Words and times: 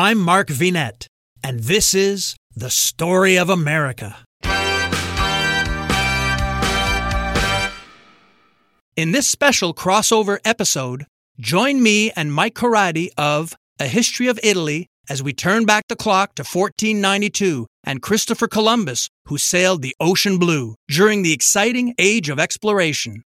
I'm 0.00 0.20
Mark 0.20 0.46
Vinet, 0.46 1.08
and 1.42 1.58
this 1.58 1.92
is 1.92 2.36
The 2.54 2.70
Story 2.70 3.36
of 3.36 3.50
America. 3.50 4.16
In 8.96 9.10
this 9.10 9.28
special 9.28 9.74
crossover 9.74 10.38
episode, 10.44 11.04
join 11.40 11.82
me 11.82 12.12
and 12.12 12.32
Mike 12.32 12.54
Corradi 12.54 13.08
of 13.18 13.56
A 13.80 13.88
History 13.88 14.28
of 14.28 14.38
Italy 14.40 14.86
as 15.10 15.20
we 15.20 15.32
turn 15.32 15.64
back 15.64 15.82
the 15.88 15.96
clock 15.96 16.36
to 16.36 16.42
1492 16.44 17.66
and 17.82 18.00
Christopher 18.00 18.46
Columbus, 18.46 19.08
who 19.24 19.36
sailed 19.36 19.82
the 19.82 19.96
ocean 19.98 20.38
blue 20.38 20.76
during 20.88 21.24
the 21.24 21.32
exciting 21.32 21.96
age 21.98 22.28
of 22.28 22.38
exploration. 22.38 23.24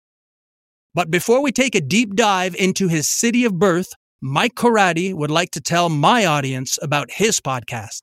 But 0.94 1.10
before 1.10 1.42
we 1.42 1.52
take 1.52 1.74
a 1.74 1.82
deep 1.82 2.14
dive 2.14 2.54
into 2.54 2.88
his 2.88 3.10
city 3.10 3.44
of 3.44 3.58
birth, 3.58 3.92
Mike 4.24 4.54
Corradi 4.54 5.12
would 5.12 5.32
like 5.32 5.50
to 5.50 5.60
tell 5.60 5.88
my 5.88 6.24
audience 6.24 6.78
about 6.80 7.10
his 7.10 7.40
podcast. 7.40 8.02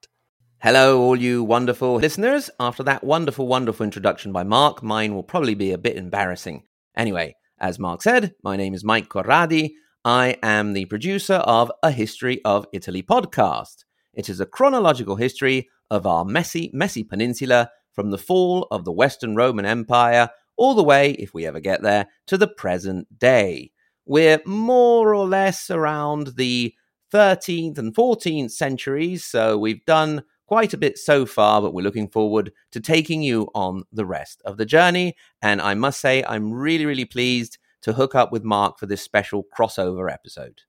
Hello, 0.57 0.99
all 0.99 1.15
you 1.15 1.45
wonderful 1.45 1.95
listeners. 1.95 2.49
After 2.59 2.83
that 2.83 3.05
wonderful, 3.05 3.47
wonderful 3.47 3.85
introduction 3.85 4.33
by 4.33 4.43
Mark, 4.43 4.83
mine 4.83 5.15
will 5.15 5.23
probably 5.23 5.55
be 5.55 5.71
a 5.71 5.77
bit 5.77 5.95
embarrassing. 5.95 6.63
Anyway, 6.93 7.35
as 7.57 7.79
Mark 7.79 8.01
said, 8.01 8.35
my 8.43 8.57
name 8.57 8.73
is 8.73 8.83
Mike 8.83 9.07
Corradi. 9.07 9.69
I 10.03 10.35
am 10.43 10.73
the 10.73 10.83
producer 10.87 11.35
of 11.35 11.71
A 11.83 11.91
History 11.91 12.41
of 12.43 12.67
Italy 12.73 13.01
podcast. 13.01 13.85
It 14.13 14.27
is 14.27 14.41
a 14.41 14.45
chronological 14.45 15.15
history 15.15 15.69
of 15.89 16.05
our 16.05 16.25
messy, 16.25 16.69
messy 16.73 17.05
peninsula 17.05 17.71
from 17.93 18.11
the 18.11 18.17
fall 18.17 18.67
of 18.71 18.83
the 18.83 18.91
Western 18.91 19.37
Roman 19.37 19.65
Empire 19.65 20.31
all 20.57 20.75
the 20.75 20.83
way, 20.83 21.11
if 21.11 21.33
we 21.33 21.45
ever 21.45 21.61
get 21.61 21.81
there, 21.81 22.07
to 22.27 22.37
the 22.37 22.49
present 22.49 23.07
day. 23.17 23.71
We're 24.09 24.41
more 24.43 25.13
or 25.13 25.27
less 25.27 25.69
around 25.69 26.33
the 26.35 26.73
13th 27.13 27.77
and 27.77 27.93
14th 27.93 28.49
centuries, 28.49 29.23
so 29.23 29.55
we've 29.55 29.85
done 29.85 30.23
quite 30.47 30.73
a 30.73 30.77
bit 30.77 30.97
so 30.97 31.27
far, 31.27 31.61
but 31.61 31.75
we're 31.75 31.83
looking 31.83 32.09
forward 32.09 32.51
to 32.71 32.79
taking 32.79 33.21
you 33.21 33.49
on 33.53 33.83
the 33.91 34.07
rest 34.07 34.41
of 34.45 34.57
the 34.57 34.65
journey. 34.65 35.15
And 35.43 35.61
I 35.61 35.75
must 35.75 36.01
say, 36.01 36.23
I'm 36.23 36.51
really, 36.51 36.87
really 36.87 37.05
pleased 37.05 37.59
to 37.83 37.93
hook 37.93 38.15
up 38.15 38.31
with 38.31 38.43
Mark 38.43 38.79
for 38.79 38.87
this 38.87 39.03
special 39.03 39.45
crossover 39.55 40.11
episode. 40.11 40.61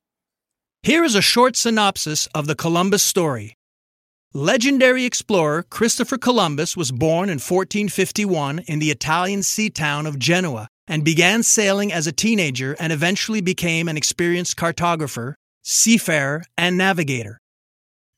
Here 0.83 1.03
is 1.03 1.15
a 1.15 1.23
short 1.23 1.57
synopsis 1.57 2.27
of 2.35 2.47
the 2.47 2.55
Columbus 2.55 3.03
story. 3.03 3.57
Legendary 4.35 5.07
explorer 5.07 5.63
Christopher 5.63 6.19
Columbus 6.19 6.77
was 6.77 6.93
born 6.93 7.31
in 7.31 7.39
1451 7.39 8.59
in 8.67 8.81
the 8.81 8.91
Italian 8.91 9.43
sea 9.43 9.71
town 9.71 10.07
of 10.07 10.19
Genoa 10.19 10.69
and 10.91 11.05
began 11.05 11.45
sailing 11.45 11.93
as 11.93 12.09
a 12.09 12.13
teenager 12.13 12.77
and 12.81 12.93
eventually 12.93 13.41
became 13.41 13.89
an 13.89 13.97
experienced 13.97 14.57
cartographer, 14.57 15.35
seafarer, 15.63 16.43
and 16.59 16.77
navigator. 16.77 17.41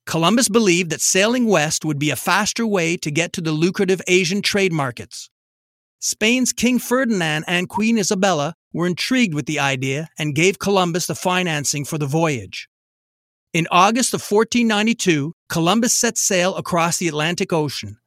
Columbus 0.07 0.49
believed 0.49 0.91
that 0.91 1.03
sailing 1.03 1.47
west 1.47 1.85
would 1.85 1.99
be 1.99 2.09
a 2.09 2.17
faster 2.17 2.67
way 2.67 2.97
to 2.97 3.11
get 3.11 3.35
to 3.35 3.43
the 3.43 3.53
lucrative 3.53 4.01
Asian 4.09 4.41
trade 4.41 4.73
markets. 4.73 5.29
Spain's 6.01 6.53
King 6.53 6.79
Ferdinand 6.79 7.45
and 7.47 7.69
Queen 7.69 7.99
Isabella 7.99 8.55
were 8.73 8.87
intrigued 8.87 9.35
with 9.35 9.45
the 9.45 9.61
idea 9.61 10.09
and 10.19 10.35
gave 10.35 10.59
Columbus 10.59 11.07
the 11.07 11.15
financing 11.15 11.85
for 11.85 11.99
the 11.99 12.07
voyage. 12.07 12.69
In 13.53 13.69
August 13.71 14.15
of 14.15 14.23
1492, 14.23 15.35
Columbus 15.51 15.93
set 15.93 16.17
sail 16.17 16.57
across 16.57 16.97
the 16.97 17.07
Atlantic 17.07 17.53
Ocean. 17.53 17.99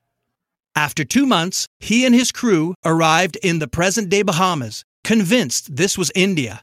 After 0.75 1.05
two 1.05 1.25
months, 1.25 1.67
he 1.79 2.05
and 2.05 2.13
his 2.13 2.31
crew 2.31 2.75
arrived 2.83 3.37
in 3.37 3.59
the 3.59 3.67
present 3.67 4.09
day 4.09 4.23
Bahamas, 4.23 4.83
convinced 5.05 5.75
this 5.75 5.97
was 5.97 6.11
India. 6.13 6.61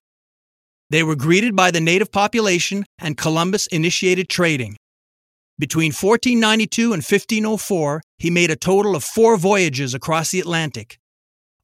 They 0.90 1.02
were 1.02 1.16
greeted 1.16 1.56
by 1.56 1.70
the 1.70 1.80
native 1.80 2.12
population, 2.12 2.84
and 2.98 3.16
Columbus 3.16 3.66
initiated 3.68 4.28
trading. 4.28 4.76
Between 5.58 5.92
1492 5.92 6.92
and 6.92 7.02
1504, 7.02 8.02
he 8.18 8.30
made 8.30 8.50
a 8.50 8.56
total 8.56 8.94
of 8.94 9.02
four 9.02 9.38
voyages 9.38 9.94
across 9.94 10.30
the 10.30 10.40
Atlantic. 10.40 10.98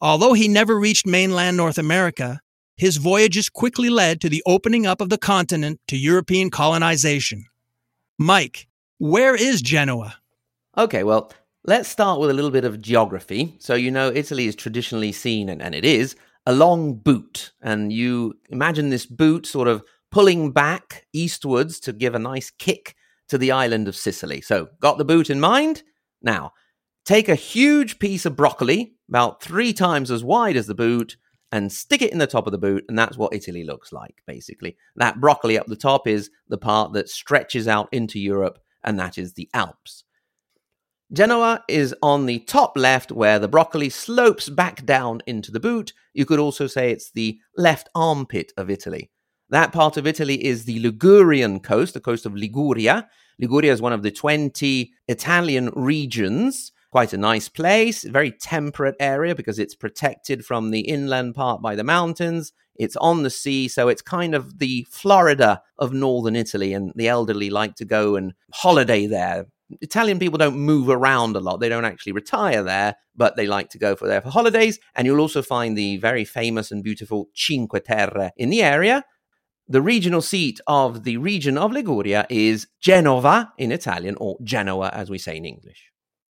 Although 0.00 0.32
he 0.32 0.48
never 0.48 0.78
reached 0.78 1.06
mainland 1.06 1.56
North 1.56 1.76
America, 1.76 2.40
his 2.76 2.96
voyages 2.96 3.50
quickly 3.50 3.90
led 3.90 4.20
to 4.20 4.28
the 4.30 4.42
opening 4.46 4.86
up 4.86 5.02
of 5.02 5.10
the 5.10 5.18
continent 5.18 5.80
to 5.88 5.98
European 5.98 6.48
colonization. 6.48 7.44
Mike, 8.18 8.68
where 8.98 9.34
is 9.34 9.60
Genoa? 9.60 10.16
Okay, 10.76 11.02
well, 11.02 11.32
Let's 11.68 11.90
start 11.90 12.18
with 12.18 12.30
a 12.30 12.32
little 12.32 12.50
bit 12.50 12.64
of 12.64 12.80
geography. 12.80 13.54
So, 13.58 13.74
you 13.74 13.90
know, 13.90 14.10
Italy 14.10 14.46
is 14.46 14.56
traditionally 14.56 15.12
seen, 15.12 15.50
and, 15.50 15.60
and 15.60 15.74
it 15.74 15.84
is, 15.84 16.16
a 16.46 16.54
long 16.54 16.94
boot. 16.94 17.52
And 17.60 17.92
you 17.92 18.38
imagine 18.48 18.88
this 18.88 19.04
boot 19.04 19.44
sort 19.44 19.68
of 19.68 19.84
pulling 20.10 20.52
back 20.52 21.04
eastwards 21.12 21.78
to 21.80 21.92
give 21.92 22.14
a 22.14 22.18
nice 22.18 22.50
kick 22.50 22.94
to 23.28 23.36
the 23.36 23.52
island 23.52 23.86
of 23.86 23.94
Sicily. 23.94 24.40
So, 24.40 24.68
got 24.80 24.96
the 24.96 25.04
boot 25.04 25.28
in 25.28 25.40
mind? 25.40 25.82
Now, 26.22 26.52
take 27.04 27.28
a 27.28 27.34
huge 27.34 27.98
piece 27.98 28.24
of 28.24 28.34
broccoli, 28.34 28.94
about 29.10 29.42
three 29.42 29.74
times 29.74 30.10
as 30.10 30.24
wide 30.24 30.56
as 30.56 30.68
the 30.68 30.74
boot, 30.74 31.18
and 31.52 31.70
stick 31.70 32.00
it 32.00 32.12
in 32.12 32.18
the 32.18 32.26
top 32.26 32.46
of 32.46 32.52
the 32.52 32.56
boot. 32.56 32.86
And 32.88 32.98
that's 32.98 33.18
what 33.18 33.34
Italy 33.34 33.62
looks 33.62 33.92
like, 33.92 34.22
basically. 34.26 34.78
That 34.96 35.20
broccoli 35.20 35.58
up 35.58 35.66
the 35.66 35.76
top 35.76 36.06
is 36.06 36.30
the 36.48 36.56
part 36.56 36.94
that 36.94 37.10
stretches 37.10 37.68
out 37.68 37.90
into 37.92 38.18
Europe, 38.18 38.58
and 38.82 38.98
that 38.98 39.18
is 39.18 39.34
the 39.34 39.50
Alps. 39.52 40.04
Genoa 41.10 41.64
is 41.68 41.94
on 42.02 42.26
the 42.26 42.40
top 42.40 42.76
left 42.76 43.10
where 43.10 43.38
the 43.38 43.48
broccoli 43.48 43.88
slopes 43.88 44.50
back 44.50 44.84
down 44.84 45.22
into 45.26 45.50
the 45.50 45.58
boot. 45.58 45.94
You 46.12 46.26
could 46.26 46.38
also 46.38 46.66
say 46.66 46.90
it's 46.90 47.10
the 47.10 47.38
left 47.56 47.88
armpit 47.94 48.52
of 48.58 48.68
Italy. 48.68 49.10
That 49.48 49.72
part 49.72 49.96
of 49.96 50.06
Italy 50.06 50.44
is 50.44 50.66
the 50.66 50.80
Ligurian 50.80 51.60
coast, 51.60 51.94
the 51.94 52.00
coast 52.00 52.26
of 52.26 52.34
Liguria. 52.34 53.08
Liguria 53.40 53.72
is 53.72 53.80
one 53.80 53.94
of 53.94 54.02
the 54.02 54.10
20 54.10 54.92
Italian 55.08 55.70
regions. 55.74 56.72
Quite 56.92 57.14
a 57.14 57.18
nice 57.18 57.48
place, 57.48 58.04
very 58.04 58.30
temperate 58.30 58.96
area 59.00 59.34
because 59.34 59.58
it's 59.58 59.74
protected 59.74 60.44
from 60.44 60.70
the 60.70 60.80
inland 60.80 61.34
part 61.34 61.62
by 61.62 61.74
the 61.74 61.84
mountains. 61.84 62.52
It's 62.74 62.96
on 62.96 63.22
the 63.22 63.30
sea, 63.30 63.66
so 63.68 63.88
it's 63.88 64.02
kind 64.02 64.34
of 64.34 64.58
the 64.58 64.86
Florida 64.90 65.62
of 65.78 65.92
northern 65.94 66.36
Italy, 66.36 66.74
and 66.74 66.92
the 66.94 67.08
elderly 67.08 67.48
like 67.50 67.76
to 67.76 67.84
go 67.86 68.14
and 68.16 68.34
holiday 68.52 69.06
there. 69.06 69.46
Italian 69.80 70.18
people 70.18 70.38
don't 70.38 70.58
move 70.58 70.88
around 70.88 71.36
a 71.36 71.40
lot. 71.40 71.60
They 71.60 71.68
don't 71.68 71.84
actually 71.84 72.12
retire 72.12 72.62
there, 72.62 72.96
but 73.14 73.36
they 73.36 73.46
like 73.46 73.68
to 73.70 73.78
go 73.78 73.96
for 73.96 74.06
there 74.06 74.20
for 74.20 74.30
holidays. 74.30 74.78
And 74.94 75.06
you'll 75.06 75.20
also 75.20 75.42
find 75.42 75.76
the 75.76 75.98
very 75.98 76.24
famous 76.24 76.70
and 76.70 76.82
beautiful 76.82 77.28
Cinque 77.34 77.84
Terre 77.84 78.32
in 78.36 78.50
the 78.50 78.62
area. 78.62 79.04
The 79.68 79.82
regional 79.82 80.22
seat 80.22 80.60
of 80.66 81.04
the 81.04 81.18
region 81.18 81.58
of 81.58 81.72
Liguria 81.72 82.26
is 82.30 82.66
Genova 82.80 83.52
in 83.58 83.70
Italian, 83.70 84.16
or 84.18 84.38
Genoa 84.42 84.88
as 84.94 85.10
we 85.10 85.18
say 85.18 85.36
in 85.36 85.44
English. 85.44 85.90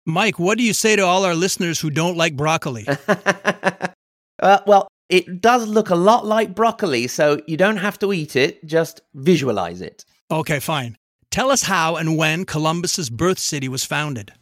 Mike, 0.04 0.38
what 0.38 0.58
do 0.58 0.64
you 0.64 0.74
say 0.74 0.96
to 0.96 1.02
all 1.02 1.24
our 1.24 1.34
listeners 1.34 1.80
who 1.80 1.88
don't 1.88 2.16
like 2.16 2.36
broccoli? 2.36 2.86
uh, 4.42 4.58
well, 4.66 4.88
it 5.08 5.40
does 5.40 5.66
look 5.66 5.90
a 5.90 5.94
lot 5.94 6.26
like 6.26 6.54
broccoli, 6.54 7.06
so 7.06 7.40
you 7.46 7.56
don't 7.56 7.78
have 7.78 7.98
to 8.00 8.12
eat 8.12 8.36
it, 8.36 8.64
just 8.66 9.00
visualize 9.14 9.80
it. 9.80 10.04
Okay, 10.30 10.58
fine. 10.58 10.96
Tell 11.32 11.50
us 11.50 11.62
how 11.62 11.96
and 11.96 12.18
when 12.18 12.44
Columbus's 12.44 13.08
birth 13.08 13.38
city 13.38 13.66
was 13.66 13.86
founded. 13.86 14.34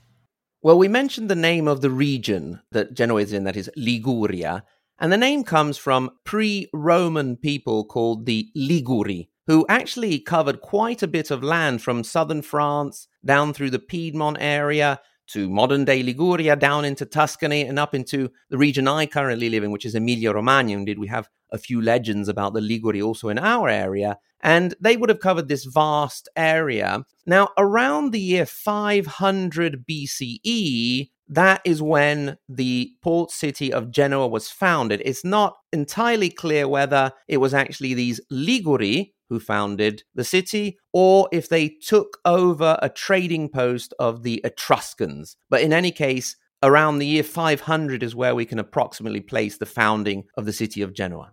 Well, 0.60 0.76
we 0.76 0.88
mentioned 0.88 1.30
the 1.30 1.36
name 1.36 1.68
of 1.68 1.82
the 1.82 1.88
region 1.88 2.62
that 2.72 2.94
Genoa 2.94 3.20
is 3.20 3.32
in, 3.32 3.44
that 3.44 3.56
is 3.56 3.70
Liguria, 3.76 4.64
and 4.98 5.12
the 5.12 5.16
name 5.16 5.44
comes 5.44 5.78
from 5.78 6.10
pre 6.24 6.68
Roman 6.74 7.36
people 7.36 7.84
called 7.84 8.26
the 8.26 8.50
Liguri, 8.56 9.28
who 9.46 9.64
actually 9.68 10.18
covered 10.18 10.62
quite 10.62 11.00
a 11.00 11.06
bit 11.06 11.30
of 11.30 11.44
land 11.44 11.80
from 11.80 12.02
southern 12.02 12.42
France 12.42 13.06
down 13.24 13.54
through 13.54 13.70
the 13.70 13.78
Piedmont 13.78 14.38
area 14.40 14.98
to 15.32 15.48
modern 15.48 15.84
day 15.84 16.02
Liguria, 16.02 16.56
down 16.56 16.84
into 16.84 17.06
Tuscany, 17.06 17.62
and 17.62 17.78
up 17.78 17.94
into 17.94 18.30
the 18.50 18.58
region 18.58 18.88
I 18.88 19.06
currently 19.06 19.48
live 19.48 19.64
in, 19.64 19.70
which 19.70 19.84
is 19.84 19.94
Emilia 19.94 20.32
Romagna. 20.32 20.72
Indeed, 20.72 20.98
we 20.98 21.08
have 21.08 21.28
a 21.52 21.58
few 21.58 21.80
legends 21.80 22.28
about 22.28 22.54
the 22.54 22.60
Liguri 22.60 23.04
also 23.04 23.28
in 23.28 23.38
our 23.38 23.68
area. 23.68 24.18
And 24.42 24.74
they 24.80 24.96
would 24.96 25.10
have 25.10 25.20
covered 25.20 25.48
this 25.48 25.64
vast 25.64 26.28
area. 26.34 27.04
Now, 27.26 27.50
around 27.58 28.12
the 28.12 28.20
year 28.20 28.46
500 28.46 29.84
BCE, 29.86 31.10
that 31.28 31.60
is 31.64 31.80
when 31.80 32.38
the 32.48 32.92
port 33.02 33.30
city 33.30 33.72
of 33.72 33.90
Genoa 33.90 34.26
was 34.26 34.48
founded. 34.48 35.02
It's 35.04 35.24
not 35.24 35.56
entirely 35.72 36.30
clear 36.30 36.66
whether 36.66 37.12
it 37.28 37.36
was 37.36 37.54
actually 37.54 37.94
these 37.94 38.20
Liguri 38.32 39.12
who 39.30 39.40
founded 39.40 40.02
the 40.14 40.24
city 40.24 40.76
or 40.92 41.28
if 41.32 41.48
they 41.48 41.68
took 41.68 42.18
over 42.26 42.78
a 42.82 42.90
trading 42.90 43.48
post 43.48 43.94
of 43.98 44.22
the 44.22 44.42
Etruscans. 44.44 45.36
But 45.48 45.62
in 45.62 45.72
any 45.72 45.92
case, 45.92 46.36
around 46.62 46.98
the 46.98 47.06
year 47.06 47.22
500 47.22 48.02
is 48.02 48.14
where 48.14 48.34
we 48.34 48.44
can 48.44 48.58
approximately 48.58 49.20
place 49.20 49.56
the 49.56 49.64
founding 49.66 50.24
of 50.36 50.44
the 50.44 50.52
city 50.52 50.82
of 50.82 50.92
Genoa. 50.92 51.32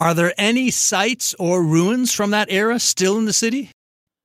Are 0.00 0.14
there 0.14 0.32
any 0.38 0.70
sites 0.70 1.34
or 1.38 1.62
ruins 1.62 2.12
from 2.12 2.30
that 2.30 2.50
era 2.50 2.80
still 2.80 3.18
in 3.18 3.26
the 3.26 3.32
city? 3.32 3.70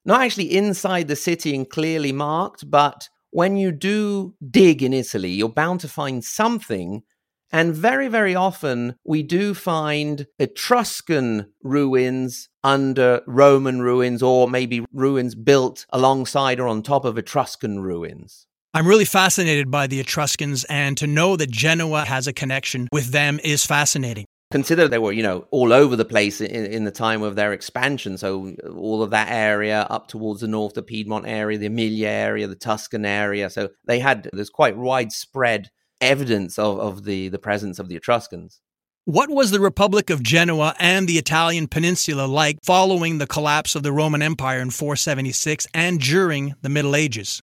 Not 0.06 0.22
actually 0.22 0.56
inside 0.56 1.08
the 1.08 1.16
city 1.16 1.54
and 1.54 1.70
clearly 1.70 2.12
marked, 2.12 2.70
but 2.70 3.10
when 3.32 3.58
you 3.58 3.74
do 3.74 4.36
dig 4.50 4.82
in 4.82 4.94
Italy, 4.94 5.32
you're 5.32 5.50
bound 5.50 5.82
to 5.82 5.90
find 5.90 6.24
something. 6.24 7.04
And 7.52 7.76
very, 7.76 8.08
very 8.08 8.36
often 8.36 8.96
we 9.04 9.24
do 9.24 9.54
find 9.54 10.28
Etruscan 10.40 11.52
ruins 11.62 12.50
under 12.66 13.22
Roman 13.28 13.82
ruins, 13.82 14.24
or 14.24 14.50
maybe 14.50 14.84
ruins 14.92 15.36
built 15.36 15.86
alongside 15.92 16.60
or 16.60 16.68
on 16.68 16.82
top 16.82 17.06
of 17.06 17.18
Etruscan 17.18 17.80
ruins. 17.82 18.48
I'm 18.74 18.88
really 18.88 19.06
fascinated 19.06 19.72
by 19.72 19.88
the 19.88 20.00
Etruscans, 20.02 20.66
and 20.66 20.98
to 20.98 21.08
know 21.08 21.38
that 21.38 21.50
Genoa 21.50 22.04
has 22.04 22.28
a 22.28 22.34
connection 22.34 22.90
with 22.92 23.12
them 23.12 23.40
is 23.44 23.64
fascinating. 23.64 24.26
Consider 24.52 24.88
they 24.88 24.98
were, 24.98 25.12
you 25.12 25.24
know, 25.24 25.48
all 25.52 25.72
over 25.72 25.96
the 25.96 26.06
place 26.06 26.42
in, 26.42 26.66
in, 26.66 26.84
the 26.84 26.92
time 26.92 27.22
of 27.22 27.36
their 27.36 27.54
expansion. 27.54 28.18
So 28.18 28.56
all 28.76 29.02
of 29.02 29.12
that 29.12 29.30
area 29.30 29.88
up 29.90 30.08
towards 30.08 30.42
the 30.42 30.48
north, 30.48 30.74
the 30.74 30.84
Piedmont 30.84 31.28
area, 31.28 31.58
the 31.58 31.66
Emilia 31.68 32.10
area, 32.10 32.48
the 32.48 32.56
Tuscan 32.56 33.06
area. 33.06 33.50
So 33.50 33.70
they 33.86 34.00
had 34.00 34.30
there's 34.34 34.50
quite 34.50 34.78
widespread 34.78 35.70
evidence 36.02 36.60
of, 36.60 36.80
of 36.80 37.06
the, 37.06 37.30
the 37.30 37.40
presence 37.40 37.80
of 37.80 37.90
the 37.90 37.96
Etruscans. 37.96 38.62
What 39.08 39.30
was 39.30 39.52
the 39.52 39.60
Republic 39.60 40.10
of 40.10 40.24
Genoa 40.24 40.74
and 40.80 41.08
the 41.08 41.20
Italian 41.20 41.68
peninsula 41.68 42.26
like 42.26 42.58
following 42.64 43.20
the 43.20 43.28
collapse 43.28 43.76
of 43.76 43.84
the 43.84 43.92
Roman 43.92 44.24
Empire 44.24 44.60
in 44.60 44.72
476 44.72 45.68
and 45.76 46.00
during 46.00 46.56
the 46.64 46.70
Middle 46.70 46.96
Ages? 46.96 47.40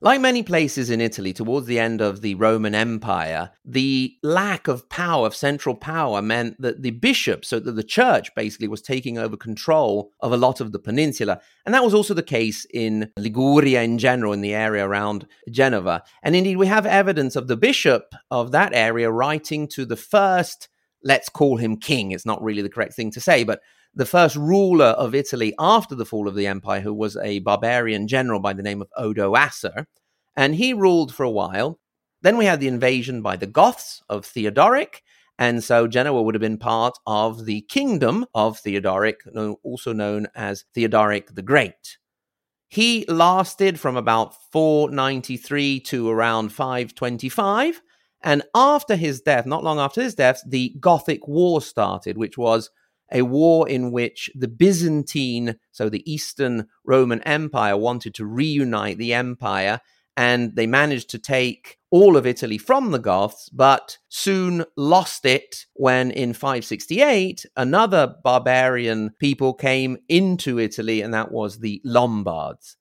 Like 0.00 0.20
many 0.20 0.44
places 0.44 0.88
in 0.88 1.00
Italy 1.00 1.32
towards 1.32 1.66
the 1.66 1.80
end 1.80 2.00
of 2.00 2.20
the 2.20 2.36
Roman 2.36 2.76
Empire, 2.76 3.50
the 3.64 4.14
lack 4.22 4.68
of 4.68 4.88
power, 4.88 5.26
of 5.26 5.34
central 5.34 5.74
power, 5.74 6.22
meant 6.22 6.58
that 6.60 6.82
the 6.82 6.92
bishops, 6.92 7.48
so 7.48 7.58
that 7.58 7.72
the 7.72 7.82
church 7.82 8.32
basically 8.36 8.68
was 8.68 8.80
taking 8.80 9.18
over 9.18 9.36
control 9.36 10.12
of 10.20 10.30
a 10.32 10.38
lot 10.38 10.60
of 10.60 10.70
the 10.70 10.78
peninsula. 10.78 11.40
And 11.66 11.74
that 11.74 11.84
was 11.84 11.92
also 11.92 12.14
the 12.14 12.22
case 12.22 12.64
in 12.72 13.10
Liguria 13.18 13.82
in 13.82 13.98
general, 13.98 14.32
in 14.32 14.42
the 14.42 14.54
area 14.54 14.86
around 14.86 15.26
Genova. 15.50 16.02
And 16.22 16.36
indeed, 16.36 16.56
we 16.56 16.68
have 16.68 16.86
evidence 16.86 17.34
of 17.34 17.48
the 17.48 17.56
bishop 17.56 18.14
of 18.30 18.52
that 18.52 18.72
area 18.72 19.10
writing 19.10 19.66
to 19.72 19.84
the 19.84 19.96
first, 19.96 20.69
let's 21.02 21.28
call 21.28 21.56
him 21.56 21.76
king. 21.76 22.10
It's 22.10 22.26
not 22.26 22.42
really 22.42 22.62
the 22.62 22.68
correct 22.68 22.94
thing 22.94 23.10
to 23.12 23.20
say, 23.20 23.44
but 23.44 23.60
the 23.94 24.06
first 24.06 24.36
ruler 24.36 24.86
of 24.86 25.14
Italy 25.14 25.54
after 25.58 25.94
the 25.94 26.06
fall 26.06 26.28
of 26.28 26.34
the 26.34 26.46
empire, 26.46 26.80
who 26.80 26.94
was 26.94 27.16
a 27.16 27.40
barbarian 27.40 28.06
general 28.06 28.40
by 28.40 28.52
the 28.52 28.62
name 28.62 28.82
of 28.82 28.90
Odoacer. 28.98 29.86
And 30.36 30.54
he 30.54 30.72
ruled 30.72 31.12
for 31.12 31.24
a 31.24 31.30
while. 31.30 31.80
Then 32.22 32.36
we 32.36 32.44
had 32.44 32.60
the 32.60 32.68
invasion 32.68 33.22
by 33.22 33.36
the 33.36 33.46
Goths 33.46 34.02
of 34.08 34.24
Theodoric. 34.24 35.02
And 35.38 35.64
so 35.64 35.88
Genoa 35.88 36.22
would 36.22 36.34
have 36.34 36.40
been 36.40 36.58
part 36.58 36.98
of 37.06 37.46
the 37.46 37.62
kingdom 37.62 38.26
of 38.34 38.58
Theodoric, 38.58 39.22
also 39.62 39.92
known 39.92 40.28
as 40.34 40.66
Theodoric 40.74 41.34
the 41.34 41.42
Great. 41.42 41.96
He 42.68 43.04
lasted 43.08 43.80
from 43.80 43.96
about 43.96 44.34
493 44.52 45.80
to 45.80 46.08
around 46.08 46.52
525. 46.52 47.80
And 48.22 48.42
after 48.54 48.96
his 48.96 49.20
death, 49.20 49.46
not 49.46 49.64
long 49.64 49.78
after 49.78 50.02
his 50.02 50.14
death, 50.14 50.42
the 50.46 50.74
Gothic 50.80 51.26
War 51.26 51.60
started, 51.62 52.18
which 52.18 52.36
was 52.36 52.70
a 53.12 53.22
war 53.22 53.68
in 53.68 53.90
which 53.92 54.30
the 54.34 54.48
Byzantine, 54.48 55.56
so 55.72 55.88
the 55.88 56.10
Eastern 56.10 56.66
Roman 56.84 57.22
Empire, 57.22 57.76
wanted 57.76 58.14
to 58.14 58.24
reunite 58.24 58.98
the 58.98 59.14
empire. 59.14 59.80
And 60.16 60.54
they 60.54 60.66
managed 60.66 61.10
to 61.10 61.18
take 61.18 61.78
all 61.90 62.16
of 62.16 62.26
Italy 62.26 62.58
from 62.58 62.90
the 62.90 62.98
Goths, 62.98 63.48
but 63.48 63.96
soon 64.08 64.64
lost 64.76 65.24
it 65.24 65.66
when 65.74 66.10
in 66.10 66.34
568 66.34 67.46
another 67.56 68.16
barbarian 68.22 69.10
people 69.18 69.54
came 69.54 69.96
into 70.08 70.58
Italy, 70.58 71.00
and 71.00 71.14
that 71.14 71.32
was 71.32 71.58
the 71.58 71.80
Lombards. 71.84 72.76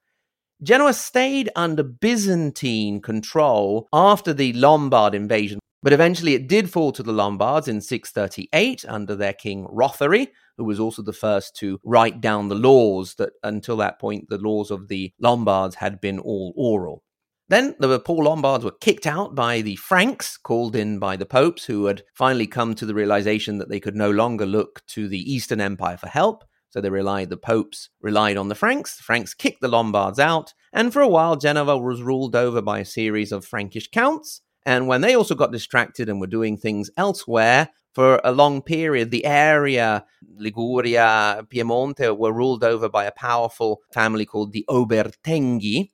Genoa 0.61 0.93
stayed 0.93 1.49
under 1.55 1.83
Byzantine 1.83 3.01
control 3.01 3.87
after 3.93 4.33
the 4.33 4.53
Lombard 4.53 5.15
invasion 5.15 5.59
but 5.81 5.93
eventually 5.93 6.33
it 6.33 6.47
did 6.47 6.69
fall 6.69 6.91
to 6.91 7.03
the 7.03 7.13
Lombards 7.13 7.67
in 7.67 7.81
638 7.81 8.83
under 8.87 9.15
their 9.15 9.33
king 9.33 9.65
Rothari, 9.67 10.27
who 10.57 10.65
was 10.65 10.79
also 10.79 11.01
the 11.01 11.13
first 11.13 11.55
to 11.57 11.79
write 11.83 12.19
down 12.19 12.49
the 12.49 12.55
laws 12.55 13.15
that 13.15 13.31
until 13.43 13.77
that 13.77 13.99
point 13.99 14.29
the 14.29 14.37
laws 14.37 14.71
of 14.71 14.89
the 14.89 15.13
Lombards 15.19 15.75
had 15.75 16.01
been 16.01 16.19
all 16.19 16.53
oral. 16.57 17.03
Then 17.47 17.75
the 17.79 17.99
poor 17.99 18.23
Lombards 18.23 18.63
were 18.63 18.71
kicked 18.71 19.07
out 19.07 19.33
by 19.33 19.61
the 19.61 19.77
Franks, 19.77 20.37
called 20.37 20.75
in 20.75 20.99
by 20.99 21.15
the 21.15 21.25
popes, 21.25 21.65
who 21.65 21.85
had 21.85 22.03
finally 22.13 22.45
come 22.45 22.75
to 22.75 22.85
the 22.85 22.93
realization 22.93 23.57
that 23.57 23.69
they 23.69 23.79
could 23.79 23.95
no 23.95 24.11
longer 24.11 24.45
look 24.45 24.85
to 24.87 25.07
the 25.07 25.33
Eastern 25.33 25.59
Empire 25.59 25.97
for 25.97 26.07
help. 26.07 26.43
So 26.69 26.81
they 26.81 26.89
relied, 26.89 27.29
the 27.29 27.37
popes 27.37 27.89
relied 27.99 28.37
on 28.37 28.47
the 28.47 28.55
Franks. 28.55 28.97
The 28.97 29.03
Franks 29.03 29.33
kicked 29.33 29.61
the 29.61 29.67
Lombards 29.67 30.19
out, 30.19 30.53
and 30.71 30.93
for 30.93 31.01
a 31.01 31.07
while 31.07 31.35
Genova 31.35 31.77
was 31.77 32.01
ruled 32.01 32.35
over 32.35 32.61
by 32.61 32.79
a 32.79 32.85
series 32.85 33.31
of 33.31 33.45
Frankish 33.45 33.89
counts, 33.89 34.41
and 34.65 34.87
when 34.87 35.01
they 35.01 35.15
also 35.15 35.35
got 35.35 35.51
distracted 35.51 36.09
and 36.09 36.19
were 36.19 36.27
doing 36.27 36.57
things 36.57 36.91
elsewhere 36.97 37.69
for 37.93 38.21
a 38.23 38.31
long 38.31 38.61
period, 38.61 39.09
the 39.09 39.25
area, 39.25 40.05
Liguria, 40.37 41.45
Piemonte, 41.49 42.15
were 42.15 42.31
ruled 42.31 42.63
over 42.63 42.87
by 42.87 43.05
a 43.05 43.11
powerful 43.11 43.81
family 43.91 44.25
called 44.25 44.51
the 44.51 44.65
Obertenghi. 44.69 45.89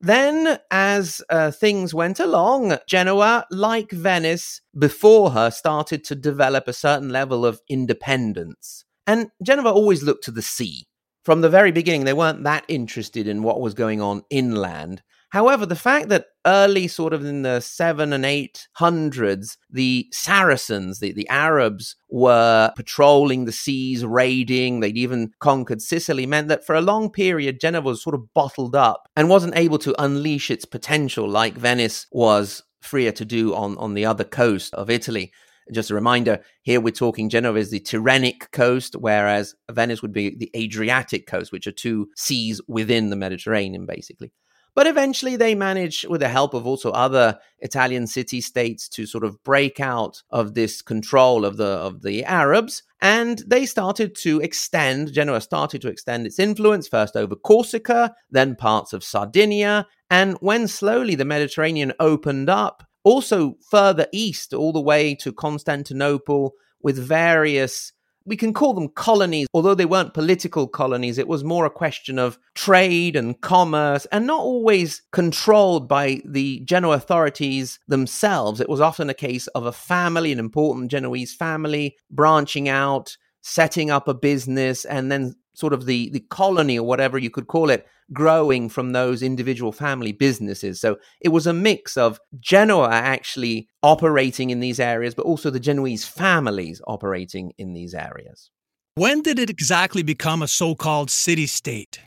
Then, 0.00 0.58
as 0.70 1.22
uh, 1.30 1.50
things 1.50 1.94
went 1.94 2.20
along, 2.20 2.76
Genoa, 2.86 3.46
like 3.50 3.90
Venice 3.90 4.60
before 4.78 5.30
her, 5.30 5.50
started 5.50 6.04
to 6.04 6.14
develop 6.14 6.68
a 6.68 6.72
certain 6.72 7.08
level 7.08 7.44
of 7.44 7.60
independence. 7.68 8.84
And 9.06 9.30
Genoa 9.42 9.72
always 9.72 10.02
looked 10.02 10.24
to 10.24 10.30
the 10.30 10.42
sea. 10.42 10.86
From 11.24 11.40
the 11.40 11.48
very 11.48 11.72
beginning, 11.72 12.04
they 12.04 12.12
weren't 12.12 12.44
that 12.44 12.64
interested 12.68 13.26
in 13.26 13.42
what 13.42 13.60
was 13.60 13.74
going 13.74 14.00
on 14.00 14.22
inland. 14.30 15.02
However, 15.30 15.66
the 15.66 15.74
fact 15.74 16.10
that 16.10 16.26
early, 16.46 16.86
sort 16.86 17.12
of 17.12 17.24
in 17.24 17.42
the 17.42 17.58
seven 17.58 18.12
and 18.12 18.24
eight 18.24 18.68
hundreds, 18.74 19.58
the 19.68 20.06
Saracens, 20.12 21.00
the, 21.00 21.10
the 21.10 21.28
Arabs, 21.28 21.96
were 22.08 22.70
patrolling 22.76 23.44
the 23.44 23.50
seas, 23.50 24.04
raiding, 24.04 24.78
they'd 24.78 24.96
even 24.96 25.32
conquered 25.40 25.82
Sicily, 25.82 26.24
meant 26.24 26.46
that 26.46 26.64
for 26.64 26.76
a 26.76 26.80
long 26.80 27.10
period, 27.10 27.58
Genoa 27.58 27.82
was 27.82 28.00
sort 28.00 28.14
of 28.14 28.32
bottled 28.32 28.76
up 28.76 29.08
and 29.16 29.28
wasn't 29.28 29.56
able 29.56 29.78
to 29.78 30.00
unleash 30.00 30.52
its 30.52 30.64
potential 30.64 31.28
like 31.28 31.54
Venice 31.54 32.06
was 32.12 32.62
freer 32.80 33.10
to 33.10 33.24
do 33.24 33.56
on, 33.56 33.76
on 33.78 33.94
the 33.94 34.04
other 34.04 34.22
coast 34.22 34.72
of 34.74 34.88
Italy. 34.88 35.32
Just 35.72 35.90
a 35.90 35.94
reminder 35.94 36.40
here 36.62 36.80
we're 36.80 36.90
talking 36.90 37.28
Genoa 37.28 37.58
is 37.58 37.70
the 37.70 37.80
Tyrrhenic 37.80 38.50
coast, 38.52 38.96
whereas 38.96 39.54
Venice 39.70 40.02
would 40.02 40.12
be 40.12 40.36
the 40.36 40.50
Adriatic 40.54 41.26
coast, 41.26 41.52
which 41.52 41.66
are 41.66 41.72
two 41.72 42.08
seas 42.16 42.60
within 42.68 43.10
the 43.10 43.16
Mediterranean, 43.16 43.86
basically. 43.86 44.32
But 44.74 44.88
eventually 44.88 45.36
they 45.36 45.54
managed, 45.54 46.08
with 46.08 46.20
the 46.20 46.28
help 46.28 46.52
of 46.52 46.66
also 46.66 46.90
other 46.90 47.38
Italian 47.60 48.08
city 48.08 48.40
states, 48.40 48.88
to 48.90 49.06
sort 49.06 49.24
of 49.24 49.42
break 49.44 49.78
out 49.78 50.22
of 50.30 50.54
this 50.54 50.82
control 50.82 51.44
of 51.44 51.56
the 51.56 51.64
of 51.64 52.02
the 52.02 52.24
Arabs. 52.24 52.82
And 53.00 53.42
they 53.46 53.66
started 53.66 54.16
to 54.16 54.40
extend, 54.40 55.12
Genoa 55.12 55.40
started 55.40 55.80
to 55.82 55.88
extend 55.88 56.26
its 56.26 56.38
influence 56.38 56.88
first 56.88 57.16
over 57.16 57.36
Corsica, 57.36 58.14
then 58.30 58.56
parts 58.56 58.92
of 58.92 59.04
Sardinia. 59.04 59.86
And 60.10 60.36
when 60.40 60.66
slowly 60.66 61.14
the 61.14 61.24
Mediterranean 61.24 61.92
opened 62.00 62.50
up, 62.50 62.83
also 63.04 63.56
further 63.70 64.06
east, 64.12 64.52
all 64.52 64.72
the 64.72 64.80
way 64.80 65.14
to 65.16 65.32
Constantinople, 65.32 66.54
with 66.82 66.98
various 66.98 67.92
we 68.26 68.36
can 68.36 68.52
call 68.52 68.72
them 68.72 68.88
colonies, 68.88 69.46
although 69.52 69.74
they 69.74 69.84
weren't 69.84 70.14
political 70.14 70.66
colonies. 70.66 71.18
It 71.18 71.28
was 71.28 71.44
more 71.44 71.66
a 71.66 71.70
question 71.70 72.18
of 72.18 72.38
trade 72.54 73.16
and 73.16 73.38
commerce 73.40 74.06
and 74.06 74.26
not 74.26 74.40
always 74.40 75.02
controlled 75.12 75.88
by 75.88 76.22
the 76.24 76.60
Genoa 76.60 76.96
authorities 76.96 77.78
themselves. 77.86 78.60
It 78.60 78.68
was 78.68 78.80
often 78.80 79.10
a 79.10 79.14
case 79.14 79.46
of 79.48 79.66
a 79.66 79.72
family, 79.72 80.32
an 80.32 80.38
important 80.38 80.90
Genoese 80.90 81.34
family, 81.34 81.96
branching 82.10 82.68
out, 82.68 83.16
setting 83.42 83.90
up 83.90 84.08
a 84.08 84.14
business, 84.14 84.86
and 84.86 85.12
then 85.12 85.34
sort 85.54 85.72
of 85.72 85.86
the, 85.86 86.10
the 86.10 86.20
colony 86.20 86.78
or 86.78 86.86
whatever 86.86 87.18
you 87.18 87.30
could 87.30 87.46
call 87.46 87.70
it 87.70 87.86
growing 88.12 88.68
from 88.68 88.92
those 88.92 89.22
individual 89.22 89.72
family 89.72 90.12
businesses. 90.12 90.80
So 90.80 90.98
it 91.20 91.30
was 91.30 91.46
a 91.46 91.52
mix 91.52 91.96
of 91.96 92.20
Genoa 92.38 92.90
actually 92.90 93.68
operating 93.82 94.50
in 94.50 94.60
these 94.60 94.78
areas, 94.78 95.14
but 95.14 95.24
also 95.24 95.50
the 95.50 95.60
Genoese 95.60 96.04
families 96.04 96.82
operating 96.86 97.52
in 97.56 97.72
these 97.72 97.94
areas. 97.94 98.50
When 98.96 99.22
did 99.22 99.38
it 99.38 99.50
exactly 99.50 100.02
become 100.02 100.42
a 100.42 100.48
so 100.48 100.74
called 100.74 101.10
city 101.10 101.46
state? 101.46 102.00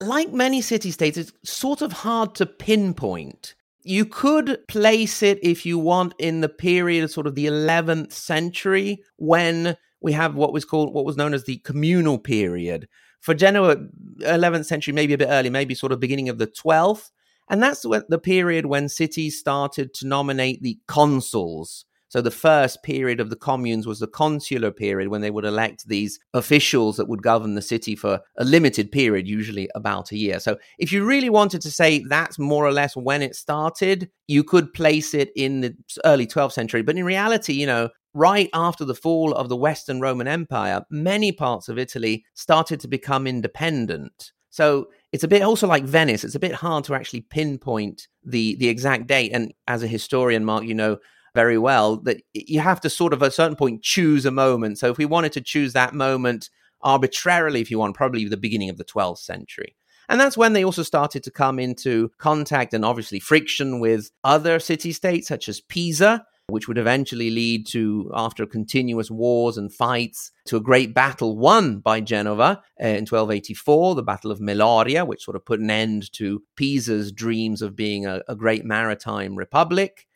Like 0.00 0.32
many 0.32 0.60
city 0.60 0.90
states, 0.90 1.18
it's 1.18 1.32
sort 1.44 1.82
of 1.82 1.92
hard 1.92 2.34
to 2.36 2.46
pinpoint. 2.46 3.54
You 3.82 4.06
could 4.06 4.66
place 4.66 5.22
it, 5.22 5.38
if 5.42 5.66
you 5.66 5.78
want, 5.78 6.14
in 6.18 6.40
the 6.40 6.48
period 6.48 7.04
of 7.04 7.10
sort 7.10 7.26
of 7.26 7.34
the 7.34 7.46
11th 7.46 8.12
century 8.12 9.02
when 9.18 9.76
we 10.04 10.12
have 10.12 10.34
what 10.34 10.52
was 10.52 10.64
called 10.66 10.92
what 10.94 11.06
was 11.06 11.16
known 11.16 11.34
as 11.34 11.44
the 11.44 11.56
communal 11.58 12.18
period. 12.18 12.86
For 13.20 13.34
Genoa, 13.34 13.76
11th 14.20 14.66
century, 14.66 14.92
maybe 14.92 15.14
a 15.14 15.18
bit 15.18 15.30
early, 15.30 15.48
maybe 15.48 15.74
sort 15.74 15.92
of 15.92 15.98
beginning 15.98 16.28
of 16.28 16.36
the 16.36 16.46
12th. 16.46 17.10
And 17.48 17.62
that's 17.62 17.82
the 17.82 18.20
period 18.22 18.66
when 18.66 18.88
cities 18.88 19.38
started 19.38 19.94
to 19.94 20.06
nominate 20.06 20.62
the 20.62 20.78
consuls. 20.88 21.86
So 22.08 22.20
the 22.20 22.30
first 22.30 22.82
period 22.82 23.18
of 23.18 23.30
the 23.30 23.36
communes 23.36 23.86
was 23.86 23.98
the 23.98 24.06
consular 24.06 24.70
period 24.70 25.08
when 25.08 25.20
they 25.20 25.30
would 25.30 25.44
elect 25.44 25.88
these 25.88 26.20
officials 26.32 26.96
that 26.98 27.08
would 27.08 27.22
govern 27.22 27.54
the 27.54 27.62
city 27.62 27.96
for 27.96 28.20
a 28.36 28.44
limited 28.44 28.92
period, 28.92 29.26
usually 29.26 29.68
about 29.74 30.12
a 30.12 30.16
year. 30.16 30.38
So 30.38 30.58
if 30.78 30.92
you 30.92 31.04
really 31.04 31.30
wanted 31.30 31.60
to 31.62 31.70
say 31.70 32.04
that's 32.08 32.38
more 32.38 32.64
or 32.64 32.72
less 32.72 32.94
when 32.94 33.20
it 33.20 33.34
started, 33.34 34.10
you 34.28 34.44
could 34.44 34.72
place 34.74 35.12
it 35.12 35.32
in 35.34 35.62
the 35.62 35.74
early 36.04 36.26
12th 36.26 36.52
century. 36.52 36.82
But 36.82 36.96
in 36.96 37.04
reality, 37.04 37.54
you 37.54 37.66
know, 37.66 37.88
right 38.14 38.48
after 38.54 38.84
the 38.84 38.94
fall 38.94 39.34
of 39.34 39.48
the 39.48 39.56
Western 39.56 40.00
Roman 40.00 40.28
Empire, 40.28 40.84
many 40.88 41.32
parts 41.32 41.68
of 41.68 41.78
Italy 41.78 42.24
started 42.34 42.80
to 42.80 42.88
become 42.88 43.26
independent. 43.26 44.32
So 44.50 44.88
it's 45.12 45.24
a 45.24 45.28
bit 45.28 45.42
also 45.42 45.66
like 45.66 45.84
Venice. 45.84 46.22
It's 46.22 46.36
a 46.36 46.40
bit 46.40 46.54
hard 46.54 46.84
to 46.84 46.94
actually 46.94 47.22
pinpoint 47.22 48.06
the 48.24 48.54
the 48.56 48.68
exact 48.68 49.08
date. 49.08 49.32
And 49.32 49.52
as 49.66 49.82
a 49.82 49.88
historian, 49.88 50.44
Mark, 50.44 50.64
you 50.64 50.74
know 50.74 50.98
very 51.34 51.58
well 51.58 51.96
that 51.96 52.22
you 52.32 52.60
have 52.60 52.80
to 52.82 52.88
sort 52.88 53.12
of 53.12 53.22
at 53.22 53.28
a 53.28 53.32
certain 53.32 53.56
point 53.56 53.82
choose 53.82 54.24
a 54.24 54.30
moment. 54.30 54.78
So 54.78 54.90
if 54.90 54.98
we 54.98 55.04
wanted 55.04 55.32
to 55.32 55.40
choose 55.40 55.72
that 55.72 55.92
moment 55.92 56.48
arbitrarily, 56.82 57.60
if 57.60 57.70
you 57.70 57.78
want, 57.78 57.96
probably 57.96 58.24
the 58.26 58.36
beginning 58.36 58.70
of 58.70 58.78
the 58.78 58.84
12th 58.84 59.18
century. 59.18 59.74
And 60.08 60.20
that's 60.20 60.36
when 60.36 60.52
they 60.52 60.64
also 60.64 60.82
started 60.82 61.24
to 61.24 61.30
come 61.30 61.58
into 61.58 62.10
contact 62.18 62.74
and 62.74 62.84
obviously 62.84 63.18
friction 63.18 63.80
with 63.80 64.10
other 64.22 64.60
city 64.60 64.92
states 64.92 65.26
such 65.26 65.48
as 65.48 65.62
Pisa 65.62 66.24
which 66.48 66.68
would 66.68 66.78
eventually 66.78 67.30
lead 67.30 67.66
to, 67.66 68.10
after 68.14 68.44
continuous 68.44 69.10
wars 69.10 69.56
and 69.56 69.72
fights, 69.72 70.30
to 70.46 70.56
a 70.56 70.60
great 70.60 70.92
battle 70.92 71.36
won 71.38 71.78
by 71.78 72.00
Genova 72.00 72.62
uh, 72.82 72.86
in 72.86 73.06
1284, 73.06 73.94
the 73.94 74.02
Battle 74.02 74.30
of 74.30 74.40
Meloria, 74.40 75.06
which 75.06 75.24
sort 75.24 75.36
of 75.36 75.46
put 75.46 75.60
an 75.60 75.70
end 75.70 76.12
to 76.12 76.42
Pisa's 76.56 77.12
dreams 77.12 77.62
of 77.62 77.74
being 77.74 78.04
a, 78.06 78.22
a 78.28 78.36
great 78.36 78.64
maritime 78.64 79.36
republic. 79.36 80.06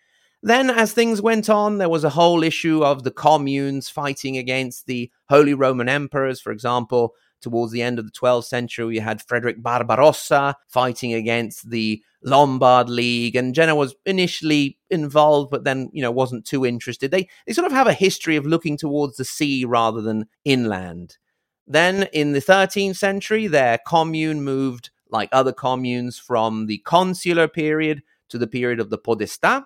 Then, 0.42 0.70
as 0.70 0.92
things 0.92 1.20
went 1.20 1.50
on, 1.50 1.78
there 1.78 1.88
was 1.88 2.04
a 2.04 2.10
whole 2.10 2.44
issue 2.44 2.84
of 2.84 3.02
the 3.02 3.10
communes 3.10 3.88
fighting 3.88 4.36
against 4.36 4.86
the 4.86 5.10
Holy 5.28 5.54
Roman 5.54 5.88
emperors. 5.88 6.40
For 6.40 6.52
example, 6.52 7.14
towards 7.40 7.72
the 7.72 7.82
end 7.82 7.98
of 7.98 8.06
the 8.06 8.12
12th 8.12 8.44
century, 8.44 8.84
we 8.84 8.98
had 8.98 9.22
Frederick 9.22 9.62
Barbarossa 9.62 10.56
fighting 10.68 11.14
against 11.14 11.70
the 11.70 12.02
Lombard 12.22 12.88
League, 12.88 13.36
and 13.36 13.54
Genoa 13.54 13.76
was 13.76 13.94
initially 14.04 14.78
involved, 14.90 15.50
but 15.50 15.64
then 15.64 15.88
you 15.92 16.02
know 16.02 16.10
wasn't 16.10 16.44
too 16.44 16.66
interested. 16.66 17.10
They 17.10 17.28
they 17.46 17.52
sort 17.52 17.66
of 17.66 17.72
have 17.72 17.86
a 17.86 17.92
history 17.92 18.36
of 18.36 18.46
looking 18.46 18.76
towards 18.76 19.16
the 19.16 19.24
sea 19.24 19.64
rather 19.64 20.00
than 20.00 20.26
inland. 20.44 21.16
Then 21.66 22.08
in 22.12 22.32
the 22.32 22.40
13th 22.40 22.96
century, 22.96 23.46
their 23.46 23.78
commune 23.86 24.42
moved, 24.42 24.90
like 25.10 25.28
other 25.32 25.52
communes, 25.52 26.18
from 26.18 26.66
the 26.66 26.78
consular 26.78 27.46
period 27.46 28.02
to 28.30 28.38
the 28.38 28.46
period 28.46 28.80
of 28.80 28.90
the 28.90 28.98
Podestà. 28.98 29.64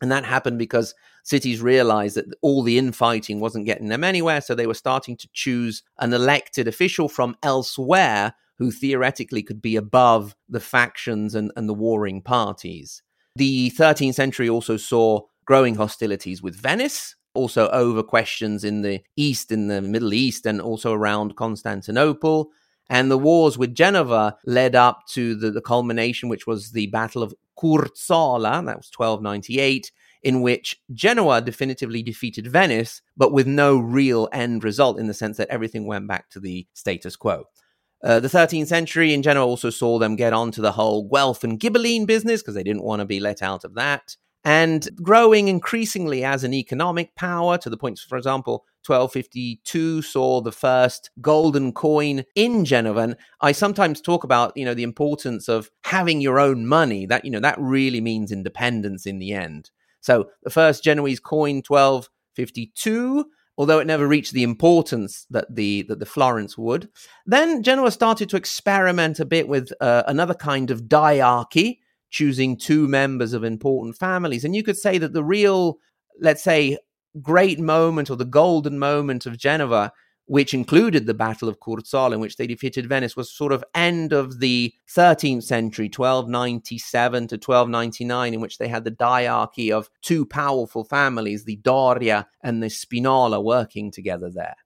And 0.00 0.12
that 0.12 0.24
happened 0.24 0.58
because 0.58 0.94
cities 1.24 1.60
realized 1.60 2.16
that 2.16 2.26
all 2.42 2.62
the 2.62 2.78
infighting 2.78 3.40
wasn't 3.40 3.66
getting 3.66 3.88
them 3.88 4.04
anywhere. 4.04 4.40
So 4.40 4.54
they 4.54 4.66
were 4.66 4.74
starting 4.74 5.16
to 5.16 5.28
choose 5.32 5.82
an 5.98 6.12
elected 6.12 6.68
official 6.68 7.08
from 7.08 7.36
elsewhere 7.42 8.34
who 8.58 8.70
theoretically 8.70 9.42
could 9.42 9.60
be 9.60 9.74
above 9.74 10.36
the 10.48 10.60
factions 10.60 11.34
and, 11.34 11.50
and 11.56 11.68
the 11.68 11.74
warring 11.74 12.22
parties. 12.22 13.02
The 13.34 13.72
13th 13.72 14.14
century 14.14 14.48
also 14.48 14.76
saw 14.76 15.22
growing 15.44 15.74
hostilities 15.74 16.42
with 16.42 16.54
Venice, 16.54 17.16
also 17.34 17.68
over 17.70 18.02
questions 18.02 18.62
in 18.62 18.82
the 18.82 19.00
East, 19.16 19.50
in 19.50 19.66
the 19.66 19.82
Middle 19.82 20.14
East, 20.14 20.46
and 20.46 20.60
also 20.60 20.92
around 20.92 21.36
Constantinople. 21.36 22.50
And 22.88 23.10
the 23.10 23.18
wars 23.18 23.58
with 23.58 23.74
Genova 23.74 24.36
led 24.46 24.76
up 24.76 25.06
to 25.08 25.34
the, 25.34 25.50
the 25.50 25.62
culmination, 25.62 26.28
which 26.28 26.46
was 26.46 26.70
the 26.70 26.86
Battle 26.88 27.22
of 27.22 27.34
Curzola, 27.58 28.64
that 28.66 28.76
was 28.76 28.90
1298, 28.96 29.90
in 30.24 30.40
which 30.40 30.80
Genoa 30.92 31.40
definitively 31.42 32.02
defeated 32.02 32.46
Venice, 32.46 33.02
but 33.16 33.32
with 33.32 33.46
no 33.46 33.76
real 33.76 34.28
end 34.32 34.64
result 34.64 34.98
in 34.98 35.06
the 35.06 35.14
sense 35.14 35.36
that 35.36 35.48
everything 35.48 35.86
went 35.86 36.08
back 36.08 36.30
to 36.30 36.40
the 36.40 36.66
status 36.72 37.14
quo. 37.14 37.44
Uh, 38.02 38.20
the 38.20 38.28
13th 38.28 38.66
century 38.66 39.14
in 39.14 39.22
Genoa 39.22 39.46
also 39.46 39.70
saw 39.70 39.98
them 39.98 40.16
get 40.16 40.32
onto 40.32 40.60
the 40.60 40.72
whole 40.72 41.08
Guelph 41.08 41.44
and 41.44 41.60
Ghibelline 41.60 42.06
business 42.06 42.42
because 42.42 42.54
they 42.54 42.62
didn't 42.62 42.82
want 42.82 43.00
to 43.00 43.06
be 43.06 43.20
let 43.20 43.42
out 43.42 43.64
of 43.64 43.74
that. 43.74 44.16
And 44.44 44.86
growing 45.02 45.48
increasingly 45.48 46.22
as 46.22 46.44
an 46.44 46.52
economic 46.52 47.14
power 47.14 47.56
to 47.58 47.70
the 47.70 47.78
point, 47.78 47.98
for 47.98 48.18
example, 48.18 48.66
1252 48.86 50.02
saw 50.02 50.42
the 50.42 50.52
first 50.52 51.10
golden 51.22 51.72
coin 51.72 52.24
in 52.34 52.66
Genova. 52.66 53.00
And 53.00 53.16
I 53.40 53.52
sometimes 53.52 54.02
talk 54.02 54.22
about, 54.22 54.54
you 54.54 54.66
know, 54.66 54.74
the 54.74 54.82
importance 54.82 55.48
of 55.48 55.70
having 55.84 56.20
your 56.20 56.38
own 56.38 56.66
money. 56.66 57.06
That, 57.06 57.24
you 57.24 57.30
know, 57.30 57.40
that 57.40 57.58
really 57.58 58.02
means 58.02 58.30
independence 58.30 59.06
in 59.06 59.18
the 59.18 59.32
end. 59.32 59.70
So 60.04 60.28
the 60.42 60.50
first 60.50 60.84
Genoese 60.84 61.18
coin, 61.18 61.62
1252, 61.66 63.24
although 63.56 63.78
it 63.78 63.86
never 63.86 64.06
reached 64.06 64.34
the 64.34 64.42
importance 64.42 65.26
that 65.30 65.46
the 65.54 65.80
that 65.88 65.98
the 65.98 66.04
florin 66.04 66.46
would. 66.58 66.90
Then 67.24 67.62
Genoa 67.62 67.90
started 67.90 68.28
to 68.28 68.36
experiment 68.36 69.18
a 69.18 69.24
bit 69.24 69.48
with 69.48 69.72
uh, 69.80 70.02
another 70.06 70.34
kind 70.34 70.70
of 70.70 70.82
diarchy, 70.82 71.78
choosing 72.10 72.58
two 72.58 72.86
members 72.86 73.32
of 73.32 73.44
important 73.44 73.96
families, 73.96 74.44
and 74.44 74.54
you 74.54 74.62
could 74.62 74.76
say 74.76 74.98
that 74.98 75.14
the 75.14 75.24
real, 75.24 75.78
let's 76.20 76.42
say, 76.42 76.76
great 77.22 77.58
moment 77.58 78.10
or 78.10 78.16
the 78.16 78.26
golden 78.26 78.78
moment 78.78 79.24
of 79.24 79.38
Genova 79.38 79.90
which 80.26 80.54
included 80.54 81.06
the 81.06 81.14
Battle 81.14 81.48
of 81.48 81.60
Curzola, 81.60 82.14
in 82.14 82.20
which 82.20 82.36
they 82.36 82.46
defeated 82.46 82.88
Venice, 82.88 83.16
was 83.16 83.30
sort 83.30 83.52
of 83.52 83.64
end 83.74 84.12
of 84.12 84.40
the 84.40 84.72
13th 84.88 85.42
century, 85.42 85.86
1297 85.86 87.28
to 87.28 87.34
1299, 87.34 88.34
in 88.34 88.40
which 88.40 88.58
they 88.58 88.68
had 88.68 88.84
the 88.84 88.90
diarchy 88.90 89.70
of 89.70 89.90
two 90.02 90.24
powerful 90.24 90.84
families, 90.84 91.44
the 91.44 91.56
Doria 91.56 92.26
and 92.42 92.62
the 92.62 92.70
Spinola, 92.70 93.40
working 93.40 93.90
together 93.90 94.30
there. 94.30 94.56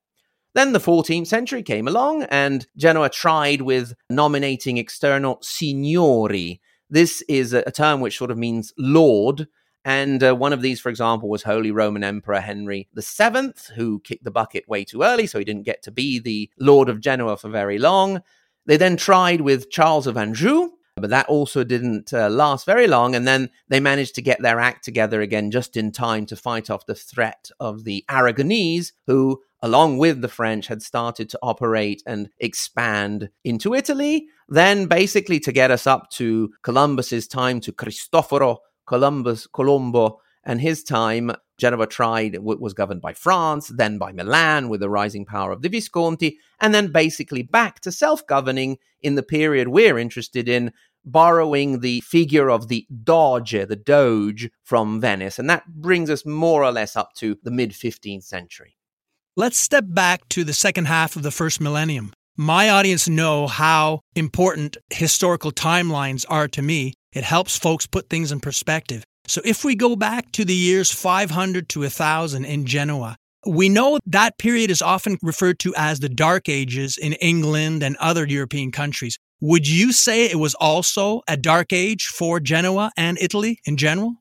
Then 0.54 0.72
the 0.72 0.80
14th 0.80 1.26
century 1.26 1.62
came 1.62 1.88
along, 1.88 2.24
and 2.24 2.66
Genoa 2.76 3.10
tried 3.10 3.62
with 3.62 3.94
nominating 4.08 4.78
external 4.78 5.38
signori. 5.42 6.60
This 6.88 7.22
is 7.28 7.52
a 7.52 7.70
term 7.70 8.00
which 8.00 8.16
sort 8.16 8.30
of 8.30 8.38
means 8.38 8.72
lord, 8.78 9.46
and 9.88 10.22
uh, 10.22 10.36
one 10.36 10.52
of 10.52 10.60
these, 10.60 10.80
for 10.80 10.90
example, 10.90 11.30
was 11.30 11.42
Holy 11.42 11.70
Roman 11.70 12.04
Emperor 12.04 12.40
Henry 12.40 12.90
VII, 12.94 13.52
who 13.74 14.00
kicked 14.00 14.22
the 14.22 14.30
bucket 14.30 14.68
way 14.68 14.84
too 14.84 15.02
early, 15.02 15.26
so 15.26 15.38
he 15.38 15.46
didn't 15.46 15.62
get 15.62 15.82
to 15.84 15.90
be 15.90 16.18
the 16.18 16.50
Lord 16.58 16.90
of 16.90 17.00
Genoa 17.00 17.38
for 17.38 17.48
very 17.48 17.78
long. 17.78 18.20
They 18.66 18.76
then 18.76 18.98
tried 18.98 19.40
with 19.40 19.70
Charles 19.70 20.06
of 20.06 20.18
Anjou, 20.18 20.72
but 20.96 21.08
that 21.08 21.26
also 21.26 21.64
didn't 21.64 22.12
uh, 22.12 22.28
last 22.28 22.66
very 22.66 22.86
long. 22.86 23.14
And 23.14 23.26
then 23.26 23.48
they 23.68 23.80
managed 23.80 24.14
to 24.16 24.20
get 24.20 24.42
their 24.42 24.60
act 24.60 24.84
together 24.84 25.22
again 25.22 25.50
just 25.50 25.74
in 25.74 25.90
time 25.90 26.26
to 26.26 26.36
fight 26.36 26.68
off 26.68 26.84
the 26.84 26.94
threat 26.94 27.50
of 27.58 27.84
the 27.84 28.04
Aragonese, 28.10 28.92
who, 29.06 29.40
along 29.62 29.96
with 29.96 30.20
the 30.20 30.28
French, 30.28 30.66
had 30.66 30.82
started 30.82 31.30
to 31.30 31.38
operate 31.42 32.02
and 32.04 32.28
expand 32.40 33.30
into 33.42 33.72
Italy. 33.72 34.26
Then, 34.50 34.84
basically, 34.84 35.40
to 35.40 35.50
get 35.50 35.70
us 35.70 35.86
up 35.86 36.10
to 36.10 36.52
Columbus's 36.62 37.26
time 37.26 37.60
to 37.60 37.72
Cristoforo 37.72 38.58
Columbus, 38.88 39.46
Colombo, 39.46 40.20
and 40.44 40.60
his 40.60 40.82
time, 40.82 41.30
Genova 41.58 41.86
tried 41.86 42.38
was 42.38 42.72
governed 42.72 43.02
by 43.02 43.12
France, 43.12 43.68
then 43.68 43.98
by 43.98 44.12
Milan 44.12 44.68
with 44.68 44.80
the 44.80 44.88
rising 44.88 45.26
power 45.26 45.52
of 45.52 45.60
the 45.60 45.68
Visconti, 45.68 46.38
and 46.58 46.74
then 46.74 46.90
basically 46.90 47.42
back 47.42 47.80
to 47.80 47.92
self-governing 47.92 48.78
in 49.02 49.14
the 49.14 49.22
period 49.22 49.68
we're 49.68 49.98
interested 49.98 50.48
in, 50.48 50.72
borrowing 51.04 51.80
the 51.80 52.00
figure 52.00 52.50
of 52.50 52.68
the 52.68 52.86
Doge, 53.04 53.52
the 53.68 53.76
Doge 53.76 54.50
from 54.64 55.00
Venice, 55.00 55.38
and 55.38 55.50
that 55.50 55.66
brings 55.66 56.08
us 56.08 56.24
more 56.24 56.64
or 56.64 56.72
less 56.72 56.96
up 56.96 57.12
to 57.14 57.36
the 57.42 57.50
mid 57.50 57.72
15th 57.72 58.24
century. 58.24 58.76
Let's 59.36 59.58
step 59.58 59.84
back 59.86 60.28
to 60.30 60.44
the 60.44 60.52
second 60.52 60.86
half 60.86 61.14
of 61.14 61.22
the 61.22 61.30
first 61.30 61.60
millennium. 61.60 62.12
My 62.36 62.70
audience 62.70 63.08
know 63.08 63.48
how 63.48 64.00
important 64.14 64.76
historical 64.90 65.50
timelines 65.50 66.24
are 66.28 66.48
to 66.48 66.62
me, 66.62 66.94
it 67.12 67.24
helps 67.24 67.58
folks 67.58 67.86
put 67.86 68.08
things 68.08 68.32
in 68.32 68.40
perspective. 68.40 69.04
So 69.26 69.40
if 69.44 69.64
we 69.64 69.74
go 69.74 69.96
back 69.96 70.32
to 70.32 70.44
the 70.44 70.54
years 70.54 70.90
500 70.90 71.68
to 71.70 71.80
1000 71.80 72.44
in 72.44 72.66
Genoa, 72.66 73.16
we 73.46 73.68
know 73.68 73.98
that 74.06 74.38
period 74.38 74.70
is 74.70 74.82
often 74.82 75.18
referred 75.22 75.58
to 75.60 75.74
as 75.76 76.00
the 76.00 76.08
Dark 76.08 76.48
Ages 76.48 76.98
in 76.98 77.12
England 77.14 77.82
and 77.82 77.96
other 77.96 78.26
European 78.26 78.72
countries. 78.72 79.18
Would 79.40 79.68
you 79.68 79.92
say 79.92 80.26
it 80.26 80.38
was 80.38 80.54
also 80.54 81.22
a 81.28 81.36
dark 81.36 81.72
age 81.72 82.06
for 82.06 82.40
Genoa 82.40 82.90
and 82.96 83.16
Italy 83.20 83.60
in 83.64 83.76
general? 83.76 84.14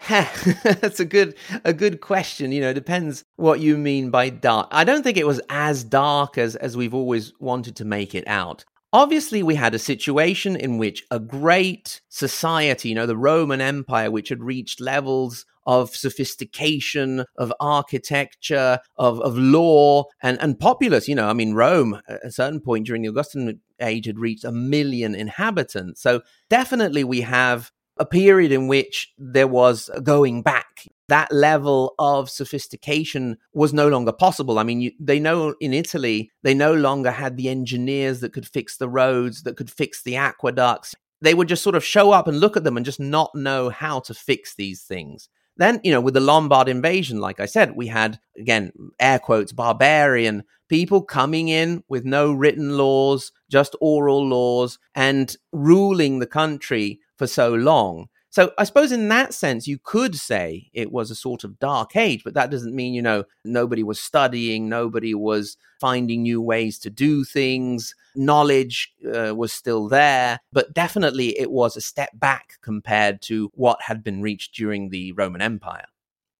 That's 0.08 1.00
a 1.00 1.04
good 1.04 1.36
a 1.64 1.72
good 1.72 2.00
question. 2.00 2.52
You 2.52 2.60
know, 2.60 2.70
it 2.70 2.74
depends 2.74 3.24
what 3.36 3.60
you 3.60 3.78
mean 3.78 4.10
by 4.10 4.28
dark. 4.28 4.68
I 4.70 4.84
don't 4.84 5.02
think 5.02 5.16
it 5.16 5.26
was 5.26 5.40
as 5.48 5.84
dark 5.84 6.36
as 6.36 6.56
as 6.56 6.76
we've 6.76 6.94
always 6.94 7.32
wanted 7.40 7.76
to 7.76 7.84
make 7.84 8.14
it 8.14 8.26
out. 8.26 8.64
Obviously, 8.92 9.42
we 9.42 9.56
had 9.56 9.74
a 9.74 9.78
situation 9.78 10.56
in 10.56 10.78
which 10.78 11.04
a 11.10 11.18
great 11.18 12.00
society, 12.08 12.90
you 12.90 12.94
know, 12.94 13.06
the 13.06 13.16
Roman 13.16 13.60
Empire, 13.60 14.10
which 14.10 14.28
had 14.28 14.42
reached 14.42 14.80
levels 14.80 15.44
of 15.66 15.94
sophistication, 15.94 17.24
of 17.36 17.52
architecture, 17.58 18.78
of, 18.96 19.20
of 19.20 19.36
law, 19.36 20.04
and, 20.22 20.40
and 20.40 20.58
populace. 20.58 21.08
You 21.08 21.16
know, 21.16 21.28
I 21.28 21.32
mean, 21.32 21.54
Rome 21.54 22.00
at 22.08 22.24
a 22.24 22.30
certain 22.30 22.60
point 22.60 22.86
during 22.86 23.02
the 23.02 23.08
Augustan 23.08 23.60
age 23.80 24.06
had 24.06 24.18
reached 24.18 24.44
a 24.44 24.52
million 24.52 25.14
inhabitants. 25.14 26.00
So 26.00 26.22
definitely 26.48 27.04
we 27.04 27.22
have 27.22 27.72
a 27.98 28.06
period 28.06 28.52
in 28.52 28.68
which 28.68 29.12
there 29.18 29.48
was 29.48 29.90
going 30.02 30.42
back. 30.42 30.86
That 31.08 31.30
level 31.32 31.94
of 31.98 32.28
sophistication 32.28 33.38
was 33.52 33.72
no 33.72 33.88
longer 33.88 34.12
possible. 34.12 34.58
I 34.58 34.64
mean, 34.64 34.80
you, 34.80 34.92
they 34.98 35.20
know 35.20 35.54
in 35.60 35.72
Italy, 35.72 36.30
they 36.42 36.54
no 36.54 36.74
longer 36.74 37.12
had 37.12 37.36
the 37.36 37.48
engineers 37.48 38.20
that 38.20 38.32
could 38.32 38.46
fix 38.46 38.76
the 38.76 38.88
roads, 38.88 39.44
that 39.44 39.56
could 39.56 39.70
fix 39.70 40.02
the 40.02 40.16
aqueducts. 40.16 40.94
They 41.22 41.32
would 41.32 41.48
just 41.48 41.62
sort 41.62 41.76
of 41.76 41.84
show 41.84 42.10
up 42.10 42.26
and 42.26 42.40
look 42.40 42.56
at 42.56 42.64
them 42.64 42.76
and 42.76 42.84
just 42.84 43.00
not 43.00 43.34
know 43.34 43.70
how 43.70 44.00
to 44.00 44.14
fix 44.14 44.54
these 44.56 44.82
things. 44.82 45.28
Then, 45.56 45.80
you 45.82 45.90
know, 45.90 46.02
with 46.02 46.14
the 46.14 46.20
Lombard 46.20 46.68
invasion, 46.68 47.18
like 47.18 47.40
I 47.40 47.46
said, 47.46 47.76
we 47.76 47.86
had, 47.86 48.18
again, 48.38 48.72
air 49.00 49.18
quotes, 49.18 49.52
barbarian 49.52 50.44
people 50.68 51.02
coming 51.02 51.48
in 51.48 51.82
with 51.88 52.04
no 52.04 52.32
written 52.32 52.76
laws, 52.76 53.32
just 53.50 53.76
oral 53.80 54.26
laws, 54.26 54.78
and 54.94 55.36
ruling 55.52 56.18
the 56.18 56.26
country 56.26 57.00
for 57.16 57.26
so 57.26 57.54
long. 57.54 58.08
So 58.30 58.52
I 58.58 58.64
suppose 58.64 58.92
in 58.92 59.08
that 59.08 59.32
sense, 59.32 59.66
you 59.66 59.78
could 59.82 60.14
say 60.14 60.68
it 60.74 60.92
was 60.92 61.10
a 61.10 61.14
sort 61.14 61.42
of 61.42 61.58
dark 61.58 61.96
age, 61.96 62.22
but 62.22 62.34
that 62.34 62.50
doesn't 62.50 62.74
mean, 62.74 62.92
you 62.92 63.00
know, 63.00 63.24
nobody 63.46 63.82
was 63.82 63.98
studying, 63.98 64.68
nobody 64.68 65.14
was 65.14 65.56
finding 65.80 66.22
new 66.22 66.42
ways 66.42 66.78
to 66.80 66.90
do 66.90 67.24
things. 67.24 67.94
Knowledge 68.14 68.92
uh, 69.10 69.34
was 69.34 69.52
still 69.52 69.88
there, 69.88 70.40
but 70.52 70.74
definitely 70.74 71.38
it 71.38 71.50
was 71.50 71.76
a 71.76 71.80
step 71.80 72.10
back 72.12 72.54
compared 72.60 73.22
to 73.22 73.50
what 73.54 73.80
had 73.80 74.04
been 74.04 74.20
reached 74.20 74.54
during 74.54 74.90
the 74.90 75.12
Roman 75.12 75.40
Empire. 75.40 75.86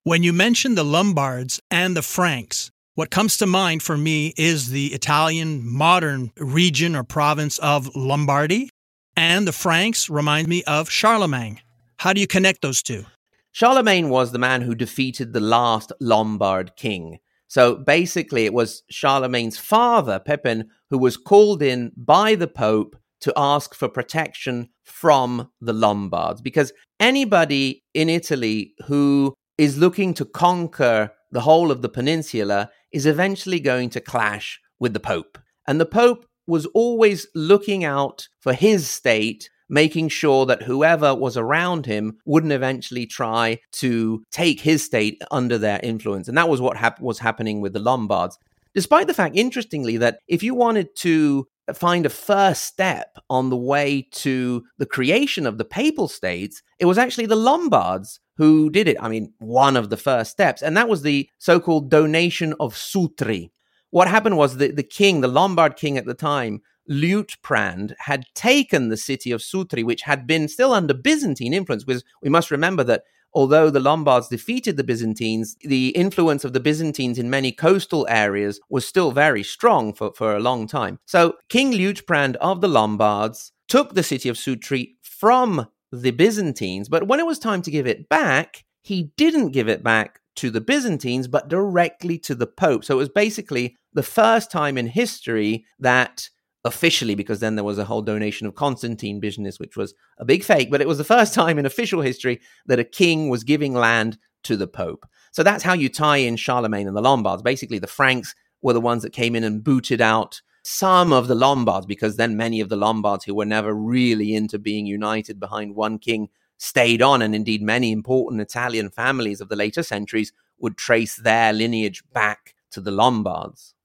When 0.04 0.22
you 0.22 0.32
mention 0.32 0.74
the 0.74 0.84
Lombards 0.84 1.60
and 1.70 1.96
the 1.96 2.02
Franks, 2.02 2.70
what 2.94 3.10
comes 3.10 3.36
to 3.38 3.46
mind 3.46 3.82
for 3.82 3.96
me 3.96 4.32
is 4.36 4.70
the 4.70 4.88
Italian 4.88 5.66
modern 5.66 6.30
region 6.36 6.96
or 6.96 7.04
province 7.04 7.58
of 7.58 7.94
Lombardy, 7.94 8.70
and 9.16 9.46
the 9.46 9.52
Franks 9.52 10.10
remind 10.10 10.48
me 10.48 10.62
of 10.64 10.90
Charlemagne. 10.90 11.60
How 11.98 12.12
do 12.12 12.20
you 12.20 12.26
connect 12.26 12.62
those 12.62 12.82
two? 12.82 13.04
Charlemagne 13.52 14.10
was 14.10 14.32
the 14.32 14.38
man 14.38 14.60
who 14.60 14.74
defeated 14.74 15.32
the 15.32 15.40
last 15.40 15.90
Lombard 16.00 16.76
king. 16.76 17.18
So 17.48 17.76
basically, 17.76 18.44
it 18.44 18.52
was 18.52 18.82
Charlemagne's 18.90 19.56
father, 19.56 20.18
Pepin, 20.18 20.68
who 20.90 20.98
was 20.98 21.16
called 21.16 21.62
in 21.62 21.92
by 21.96 22.34
the 22.34 22.48
Pope 22.48 22.96
to 23.20 23.32
ask 23.34 23.74
for 23.74 23.88
protection 23.88 24.68
from 24.84 25.50
the 25.60 25.72
Lombards. 25.72 26.42
Because 26.42 26.72
anybody 27.00 27.82
in 27.94 28.10
Italy 28.10 28.74
who 28.86 29.34
is 29.56 29.78
looking 29.78 30.12
to 30.14 30.26
conquer 30.26 31.12
the 31.32 31.40
whole 31.40 31.70
of 31.70 31.80
the 31.80 31.88
peninsula 31.88 32.70
is 32.92 33.06
eventually 33.06 33.60
going 33.60 33.88
to 33.90 34.00
clash 34.00 34.60
with 34.78 34.92
the 34.92 35.00
Pope. 35.00 35.38
And 35.66 35.80
the 35.80 35.86
Pope 35.86 36.25
was 36.46 36.66
always 36.66 37.26
looking 37.34 37.84
out 37.84 38.28
for 38.40 38.52
his 38.52 38.88
state 38.88 39.50
making 39.68 40.08
sure 40.08 40.46
that 40.46 40.62
whoever 40.62 41.14
was 41.14 41.36
around 41.36 41.86
him 41.86 42.18
wouldn't 42.24 42.52
eventually 42.52 43.06
try 43.06 43.58
to 43.72 44.22
take 44.30 44.60
his 44.60 44.84
state 44.84 45.20
under 45.30 45.58
their 45.58 45.80
influence. 45.82 46.28
And 46.28 46.38
that 46.38 46.48
was 46.48 46.60
what 46.60 46.76
hap- 46.76 47.00
was 47.00 47.18
happening 47.18 47.60
with 47.60 47.72
the 47.72 47.80
Lombards. 47.80 48.38
Despite 48.74 49.06
the 49.06 49.14
fact, 49.14 49.36
interestingly, 49.36 49.96
that 49.96 50.20
if 50.28 50.42
you 50.42 50.54
wanted 50.54 50.94
to 50.96 51.48
find 51.74 52.06
a 52.06 52.10
first 52.10 52.64
step 52.64 53.16
on 53.28 53.50
the 53.50 53.56
way 53.56 54.06
to 54.12 54.64
the 54.78 54.86
creation 54.86 55.46
of 55.46 55.58
the 55.58 55.64
papal 55.64 56.08
states, 56.08 56.62
it 56.78 56.84
was 56.84 56.98
actually 56.98 57.26
the 57.26 57.36
Lombards 57.36 58.20
who 58.36 58.70
did 58.70 58.86
it. 58.86 58.98
I 59.00 59.08
mean, 59.08 59.32
one 59.38 59.76
of 59.76 59.88
the 59.88 59.96
first 59.96 60.30
steps. 60.30 60.62
And 60.62 60.76
that 60.76 60.88
was 60.88 61.02
the 61.02 61.28
so 61.38 61.58
called 61.58 61.90
donation 61.90 62.54
of 62.60 62.74
Sutri. 62.74 63.50
What 63.96 64.08
happened 64.08 64.36
was 64.36 64.58
that 64.58 64.76
the 64.76 64.82
king, 64.82 65.22
the 65.22 65.26
Lombard 65.26 65.76
king 65.76 65.96
at 65.96 66.04
the 66.04 66.12
time, 66.12 66.60
Liutprand 66.86 67.94
had 68.00 68.26
taken 68.34 68.90
the 68.90 68.96
city 68.98 69.30
of 69.32 69.40
Sutri, 69.40 69.82
which 69.82 70.02
had 70.02 70.26
been 70.26 70.48
still 70.48 70.74
under 70.74 70.92
Byzantine 70.92 71.54
influence, 71.54 71.82
because 71.82 72.04
we 72.20 72.28
must 72.28 72.50
remember 72.50 72.84
that 72.84 73.04
although 73.32 73.70
the 73.70 73.80
Lombards 73.80 74.28
defeated 74.28 74.76
the 74.76 74.84
Byzantines, 74.84 75.56
the 75.62 75.96
influence 75.96 76.44
of 76.44 76.52
the 76.52 76.60
Byzantines 76.60 77.18
in 77.18 77.30
many 77.30 77.52
coastal 77.52 78.06
areas 78.10 78.60
was 78.68 78.86
still 78.86 79.12
very 79.12 79.42
strong 79.42 79.94
for, 79.94 80.12
for 80.12 80.36
a 80.36 80.40
long 80.40 80.66
time. 80.66 80.98
So 81.06 81.36
King 81.48 81.72
Liutprand 81.72 82.36
of 82.36 82.60
the 82.60 82.68
Lombards 82.68 83.52
took 83.66 83.94
the 83.94 84.02
city 84.02 84.28
of 84.28 84.36
Sutri 84.36 84.96
from 85.00 85.68
the 85.90 86.10
Byzantines, 86.10 86.90
but 86.90 87.08
when 87.08 87.18
it 87.18 87.24
was 87.24 87.38
time 87.38 87.62
to 87.62 87.70
give 87.70 87.86
it 87.86 88.10
back, 88.10 88.66
he 88.82 89.10
didn't 89.16 89.52
give 89.52 89.70
it 89.70 89.82
back 89.82 90.20
to 90.36 90.50
the 90.50 90.60
Byzantines, 90.60 91.28
but 91.28 91.48
directly 91.48 92.18
to 92.18 92.34
the 92.34 92.46
Pope. 92.46 92.84
So 92.84 92.94
it 92.94 92.98
was 92.98 93.08
basically 93.08 93.76
the 93.96 94.02
first 94.02 94.50
time 94.50 94.76
in 94.76 94.86
history 94.86 95.64
that 95.78 96.28
officially 96.64 97.14
because 97.14 97.40
then 97.40 97.54
there 97.54 97.64
was 97.64 97.78
a 97.78 97.84
whole 97.84 98.02
donation 98.02 98.46
of 98.46 98.54
Constantine 98.54 99.20
business, 99.20 99.58
which 99.58 99.74
was 99.74 99.94
a 100.18 100.24
big 100.24 100.44
fake, 100.44 100.70
but 100.70 100.82
it 100.82 100.86
was 100.86 100.98
the 100.98 101.04
first 101.04 101.32
time 101.40 101.58
in 101.58 101.64
official 101.64 102.02
history 102.02 102.40
that 102.66 102.78
a 102.78 102.84
king 102.84 103.30
was 103.30 103.42
giving 103.42 103.72
land 103.72 104.18
to 104.44 104.54
the 104.54 104.66
Pope. 104.66 105.06
So 105.32 105.42
that's 105.42 105.64
how 105.64 105.72
you 105.72 105.88
tie 105.88 106.18
in 106.18 106.36
Charlemagne 106.36 106.86
and 106.86 106.96
the 106.96 107.00
Lombards. 107.00 107.42
Basically, 107.42 107.78
the 107.78 107.86
Franks 107.86 108.34
were 108.60 108.74
the 108.74 108.82
ones 108.82 109.02
that 109.02 109.14
came 109.14 109.34
in 109.34 109.44
and 109.44 109.64
booted 109.64 110.02
out 110.02 110.42
some 110.62 111.10
of 111.10 111.26
the 111.26 111.34
Lombards 111.34 111.86
because 111.86 112.16
then 112.16 112.36
many 112.36 112.60
of 112.60 112.68
the 112.68 112.76
Lombards 112.76 113.24
who 113.24 113.34
were 113.34 113.46
never 113.46 113.72
really 113.72 114.34
into 114.34 114.58
being 114.58 114.84
united 114.84 115.40
behind 115.40 115.74
one 115.74 115.98
king 115.98 116.28
stayed 116.58 117.00
on. 117.00 117.22
And 117.22 117.34
indeed, 117.34 117.62
many 117.62 117.92
important 117.92 118.42
Italian 118.42 118.90
families 118.90 119.40
of 119.40 119.48
the 119.48 119.56
later 119.56 119.82
centuries 119.82 120.34
would 120.58 120.76
trace 120.76 121.16
their 121.16 121.54
lineage 121.54 122.02
back 122.12 122.54
to 122.72 122.82
the 122.82 122.90
Lombards. 122.90 123.75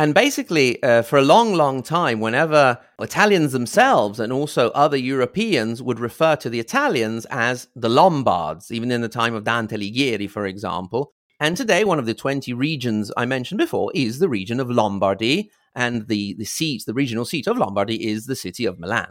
And 0.00 0.14
basically, 0.14 0.82
uh, 0.82 1.02
for 1.02 1.18
a 1.18 1.22
long, 1.22 1.52
long 1.52 1.82
time, 1.82 2.20
whenever 2.20 2.78
Italians 3.02 3.52
themselves 3.52 4.18
and 4.18 4.32
also 4.32 4.70
other 4.70 4.96
Europeans 4.96 5.82
would 5.82 6.00
refer 6.00 6.36
to 6.36 6.48
the 6.48 6.58
Italians 6.58 7.26
as 7.26 7.68
the 7.76 7.90
Lombards, 7.90 8.72
even 8.72 8.90
in 8.90 9.02
the 9.02 9.10
time 9.10 9.34
of 9.34 9.44
Dante 9.44 9.76
Alighieri, 9.76 10.26
for 10.30 10.46
example. 10.46 11.12
And 11.38 11.54
today, 11.54 11.84
one 11.84 11.98
of 11.98 12.06
the 12.06 12.14
20 12.14 12.54
regions 12.54 13.12
I 13.14 13.26
mentioned 13.26 13.58
before 13.58 13.92
is 13.94 14.20
the 14.20 14.28
region 14.30 14.58
of 14.58 14.70
Lombardy. 14.70 15.50
And 15.74 16.08
the, 16.08 16.32
the 16.38 16.46
seat, 16.46 16.84
the 16.86 16.94
regional 16.94 17.26
seat 17.26 17.46
of 17.46 17.58
Lombardy 17.58 18.08
is 18.08 18.24
the 18.24 18.36
city 18.36 18.64
of 18.64 18.78
Milan. 18.78 19.10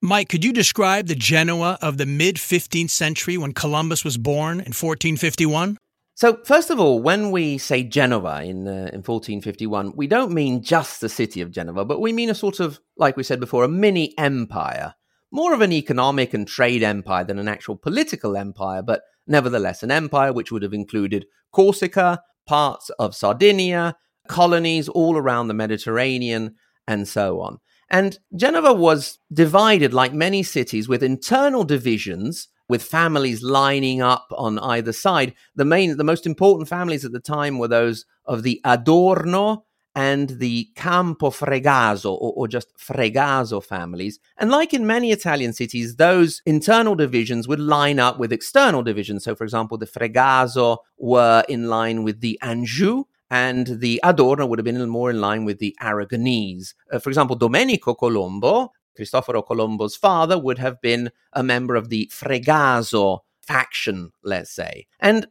Mike, 0.00 0.28
could 0.28 0.44
you 0.44 0.52
describe 0.52 1.08
the 1.08 1.16
Genoa 1.16 1.78
of 1.82 1.98
the 1.98 2.06
mid 2.06 2.36
15th 2.36 2.90
century 2.90 3.36
when 3.36 3.52
Columbus 3.52 4.04
was 4.04 4.18
born 4.18 4.60
in 4.60 4.72
1451? 4.72 5.78
So, 6.16 6.38
first 6.46 6.70
of 6.70 6.80
all, 6.80 7.02
when 7.02 7.30
we 7.30 7.58
say 7.58 7.82
Genova 7.82 8.42
in, 8.42 8.66
uh, 8.66 8.88
in 8.90 9.02
1451, 9.02 9.92
we 9.96 10.06
don't 10.06 10.32
mean 10.32 10.62
just 10.62 11.02
the 11.02 11.10
city 11.10 11.42
of 11.42 11.50
Genova, 11.50 11.84
but 11.84 12.00
we 12.00 12.10
mean 12.10 12.30
a 12.30 12.34
sort 12.34 12.58
of, 12.58 12.80
like 12.96 13.18
we 13.18 13.22
said 13.22 13.38
before, 13.38 13.64
a 13.64 13.68
mini 13.68 14.14
empire. 14.16 14.94
More 15.30 15.52
of 15.52 15.60
an 15.60 15.72
economic 15.72 16.32
and 16.32 16.48
trade 16.48 16.82
empire 16.82 17.24
than 17.24 17.38
an 17.38 17.48
actual 17.48 17.76
political 17.76 18.34
empire, 18.34 18.80
but 18.80 19.02
nevertheless 19.26 19.82
an 19.82 19.90
empire 19.90 20.32
which 20.32 20.50
would 20.50 20.62
have 20.62 20.72
included 20.72 21.26
Corsica, 21.52 22.22
parts 22.46 22.88
of 22.98 23.14
Sardinia, 23.14 23.94
colonies 24.26 24.88
all 24.88 25.18
around 25.18 25.48
the 25.48 25.54
Mediterranean, 25.54 26.54
and 26.88 27.06
so 27.06 27.42
on. 27.42 27.58
And 27.90 28.18
Genova 28.34 28.72
was 28.72 29.18
divided, 29.30 29.92
like 29.92 30.14
many 30.14 30.42
cities, 30.42 30.88
with 30.88 31.02
internal 31.02 31.64
divisions 31.64 32.48
with 32.68 32.82
families 32.82 33.42
lining 33.42 34.02
up 34.02 34.26
on 34.36 34.58
either 34.58 34.92
side. 34.92 35.34
The 35.54 35.64
main, 35.64 35.96
the 35.96 36.04
most 36.04 36.26
important 36.26 36.68
families 36.68 37.04
at 37.04 37.12
the 37.12 37.20
time 37.20 37.58
were 37.58 37.68
those 37.68 38.04
of 38.24 38.42
the 38.42 38.60
Adorno 38.64 39.64
and 39.96 40.28
the 40.28 40.68
Campofregoso, 40.76 42.10
or, 42.10 42.32
or, 42.36 42.46
just 42.46 42.68
Fregoso 42.76 43.64
families. 43.64 44.20
And 44.36 44.50
like 44.50 44.74
in 44.74 44.86
many 44.86 45.10
Italian 45.10 45.54
cities, 45.54 45.96
those 45.96 46.42
internal 46.44 46.94
divisions 46.94 47.48
would 47.48 47.60
line 47.60 47.98
up 47.98 48.18
with 48.18 48.30
external 48.30 48.82
divisions. 48.82 49.24
So, 49.24 49.34
for 49.34 49.44
example, 49.44 49.78
the 49.78 49.86
Fregoso 49.86 50.78
were 50.98 51.44
in 51.48 51.70
line 51.70 52.04
with 52.04 52.20
the 52.20 52.38
Anjou, 52.42 53.04
and 53.30 53.80
the 53.80 53.98
Adorno 54.04 54.44
would 54.44 54.58
have 54.58 54.64
been 54.64 54.86
more 54.88 55.08
in 55.08 55.20
line 55.20 55.46
with 55.46 55.58
the 55.60 55.74
Aragonese. 55.80 56.74
Uh, 56.92 56.98
for 56.98 57.08
example, 57.08 57.34
Domenico 57.34 57.94
Colombo 57.94 58.72
Cristoforo 58.96 59.42
Colombo's 59.42 59.96
father 59.96 60.38
would 60.38 60.58
have 60.58 60.80
been 60.80 61.10
a 61.32 61.42
member 61.42 61.76
of 61.76 61.88
the 61.88 62.10
Fregoso 62.12 63.20
faction, 63.42 64.10
let's 64.24 64.50
say. 64.50 64.86
And 64.98 65.26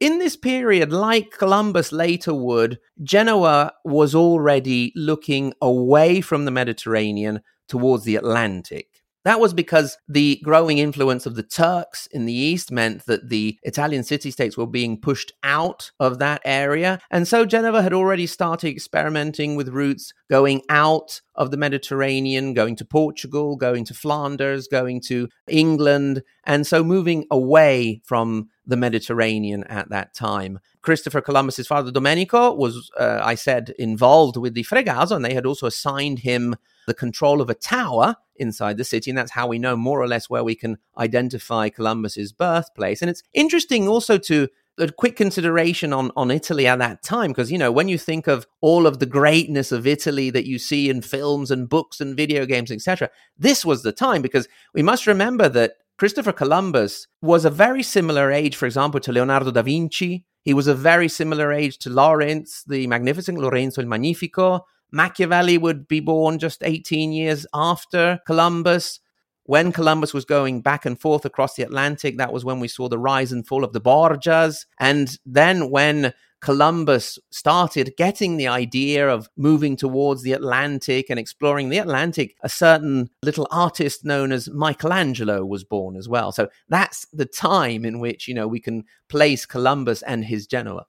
in 0.00 0.18
this 0.18 0.36
period, 0.36 0.92
like 0.92 1.30
Columbus 1.30 1.92
later 1.92 2.34
would, 2.34 2.78
Genoa 3.02 3.72
was 3.84 4.14
already 4.14 4.92
looking 4.94 5.54
away 5.62 6.20
from 6.20 6.44
the 6.44 6.50
Mediterranean 6.50 7.40
towards 7.68 8.04
the 8.04 8.16
Atlantic. 8.16 8.93
That 9.24 9.40
was 9.40 9.54
because 9.54 9.96
the 10.06 10.38
growing 10.44 10.78
influence 10.78 11.24
of 11.24 11.34
the 11.34 11.42
Turks 11.42 12.06
in 12.08 12.26
the 12.26 12.34
east 12.34 12.70
meant 12.70 13.06
that 13.06 13.30
the 13.30 13.58
Italian 13.62 14.04
city 14.04 14.30
states 14.30 14.56
were 14.56 14.66
being 14.66 15.00
pushed 15.00 15.32
out 15.42 15.90
of 15.98 16.18
that 16.18 16.42
area. 16.44 17.00
And 17.10 17.26
so 17.26 17.46
Genova 17.46 17.82
had 17.82 17.94
already 17.94 18.26
started 18.26 18.68
experimenting 18.68 19.56
with 19.56 19.68
routes 19.68 20.12
going 20.28 20.60
out 20.68 21.22
of 21.34 21.50
the 21.50 21.56
Mediterranean, 21.56 22.52
going 22.52 22.76
to 22.76 22.84
Portugal, 22.84 23.56
going 23.56 23.84
to 23.86 23.94
Flanders, 23.94 24.68
going 24.68 25.00
to 25.06 25.28
England, 25.48 26.22
and 26.44 26.66
so 26.66 26.84
moving 26.84 27.24
away 27.30 28.02
from 28.04 28.50
the 28.66 28.76
Mediterranean 28.76 29.64
at 29.64 29.88
that 29.88 30.14
time. 30.14 30.58
Christopher 30.82 31.20
Columbus's 31.20 31.66
father 31.66 31.90
Domenico 31.90 32.54
was, 32.54 32.90
uh, 32.98 33.20
I 33.22 33.34
said, 33.34 33.74
involved 33.78 34.36
with 34.36 34.54
the 34.54 34.64
Fregoso, 34.64 35.16
and 35.16 35.24
they 35.24 35.34
had 35.34 35.46
also 35.46 35.66
assigned 35.66 36.20
him 36.20 36.56
the 36.86 36.94
control 36.94 37.40
of 37.40 37.50
a 37.50 37.54
tower 37.54 38.16
inside 38.36 38.76
the 38.76 38.84
city. 38.84 39.10
And 39.10 39.18
that's 39.18 39.32
how 39.32 39.46
we 39.46 39.58
know 39.58 39.76
more 39.76 40.00
or 40.00 40.08
less 40.08 40.30
where 40.30 40.44
we 40.44 40.54
can 40.54 40.78
identify 40.98 41.68
Columbus's 41.68 42.32
birthplace. 42.32 43.02
And 43.02 43.10
it's 43.10 43.22
interesting 43.32 43.88
also 43.88 44.18
to 44.18 44.48
a 44.78 44.90
quick 44.90 45.16
consideration 45.16 45.92
on, 45.92 46.10
on 46.16 46.30
Italy 46.30 46.66
at 46.66 46.80
that 46.80 47.02
time, 47.02 47.30
because, 47.30 47.52
you 47.52 47.58
know, 47.58 47.70
when 47.70 47.88
you 47.88 47.98
think 47.98 48.26
of 48.26 48.46
all 48.60 48.86
of 48.86 48.98
the 48.98 49.06
greatness 49.06 49.70
of 49.70 49.86
Italy 49.86 50.30
that 50.30 50.46
you 50.46 50.58
see 50.58 50.90
in 50.90 51.00
films 51.00 51.50
and 51.50 51.68
books 51.68 52.00
and 52.00 52.16
video 52.16 52.44
games, 52.44 52.70
etc., 52.70 53.08
this 53.38 53.64
was 53.64 53.82
the 53.82 53.92
time 53.92 54.20
because 54.20 54.48
we 54.72 54.82
must 54.82 55.06
remember 55.06 55.48
that 55.48 55.74
Christopher 55.96 56.32
Columbus 56.32 57.06
was 57.22 57.44
a 57.44 57.50
very 57.50 57.82
similar 57.82 58.32
age, 58.32 58.56
for 58.56 58.66
example, 58.66 58.98
to 59.00 59.12
Leonardo 59.12 59.52
da 59.52 59.62
Vinci. 59.62 60.26
He 60.42 60.52
was 60.52 60.66
a 60.66 60.74
very 60.74 61.08
similar 61.08 61.52
age 61.52 61.78
to 61.78 61.90
Lawrence, 61.90 62.64
the 62.66 62.86
magnificent 62.88 63.38
Lorenzo 63.38 63.80
il 63.80 63.86
Magnifico. 63.86 64.66
Machiavelli 64.94 65.58
would 65.58 65.88
be 65.88 66.00
born 66.00 66.38
just 66.38 66.62
18 66.62 67.12
years 67.12 67.46
after 67.52 68.20
Columbus 68.26 69.00
when 69.46 69.72
Columbus 69.72 70.14
was 70.14 70.24
going 70.24 70.62
back 70.62 70.86
and 70.86 70.98
forth 70.98 71.26
across 71.26 71.54
the 71.54 71.62
Atlantic, 71.62 72.16
that 72.16 72.32
was 72.32 72.46
when 72.46 72.60
we 72.60 72.68
saw 72.68 72.88
the 72.88 72.98
rise 72.98 73.30
and 73.30 73.46
fall 73.46 73.62
of 73.62 73.74
the 73.74 73.80
Borgias. 73.80 74.64
And 74.80 75.18
then 75.26 75.68
when 75.70 76.14
Columbus 76.40 77.18
started 77.30 77.92
getting 77.98 78.38
the 78.38 78.48
idea 78.48 79.06
of 79.06 79.28
moving 79.36 79.76
towards 79.76 80.22
the 80.22 80.32
Atlantic 80.32 81.10
and 81.10 81.18
exploring 81.18 81.68
the 81.68 81.78
Atlantic, 81.78 82.36
a 82.42 82.48
certain 82.48 83.10
little 83.22 83.46
artist 83.50 84.04
known 84.04 84.32
as 84.32 84.48
Michelangelo 84.50 85.44
was 85.44 85.62
born 85.62 85.94
as 85.94 86.08
well. 86.08 86.32
So 86.32 86.48
that's 86.70 87.06
the 87.12 87.26
time 87.26 87.84
in 87.84 88.00
which, 88.00 88.26
you 88.26 88.34
know, 88.34 88.48
we 88.48 88.60
can 88.60 88.84
place 89.10 89.44
Columbus 89.44 90.00
and 90.02 90.24
his 90.24 90.46
Genoa. 90.46 90.86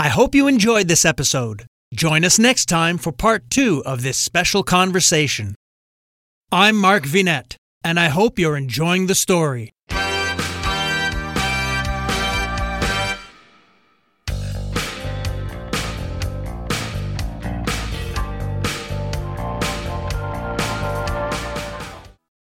I 0.00 0.08
hope 0.08 0.34
you 0.34 0.48
enjoyed 0.48 0.88
this 0.88 1.04
episode. 1.04 1.66
Join 1.92 2.24
us 2.24 2.38
next 2.38 2.70
time 2.70 2.96
for 2.96 3.12
part 3.12 3.50
two 3.50 3.82
of 3.84 4.02
this 4.02 4.16
special 4.16 4.62
conversation. 4.62 5.54
I'm 6.50 6.74
Mark 6.74 7.02
Vinet, 7.02 7.56
and 7.84 8.00
I 8.00 8.08
hope 8.08 8.38
you're 8.38 8.56
enjoying 8.56 9.08
the 9.08 9.14
story. 9.14 9.72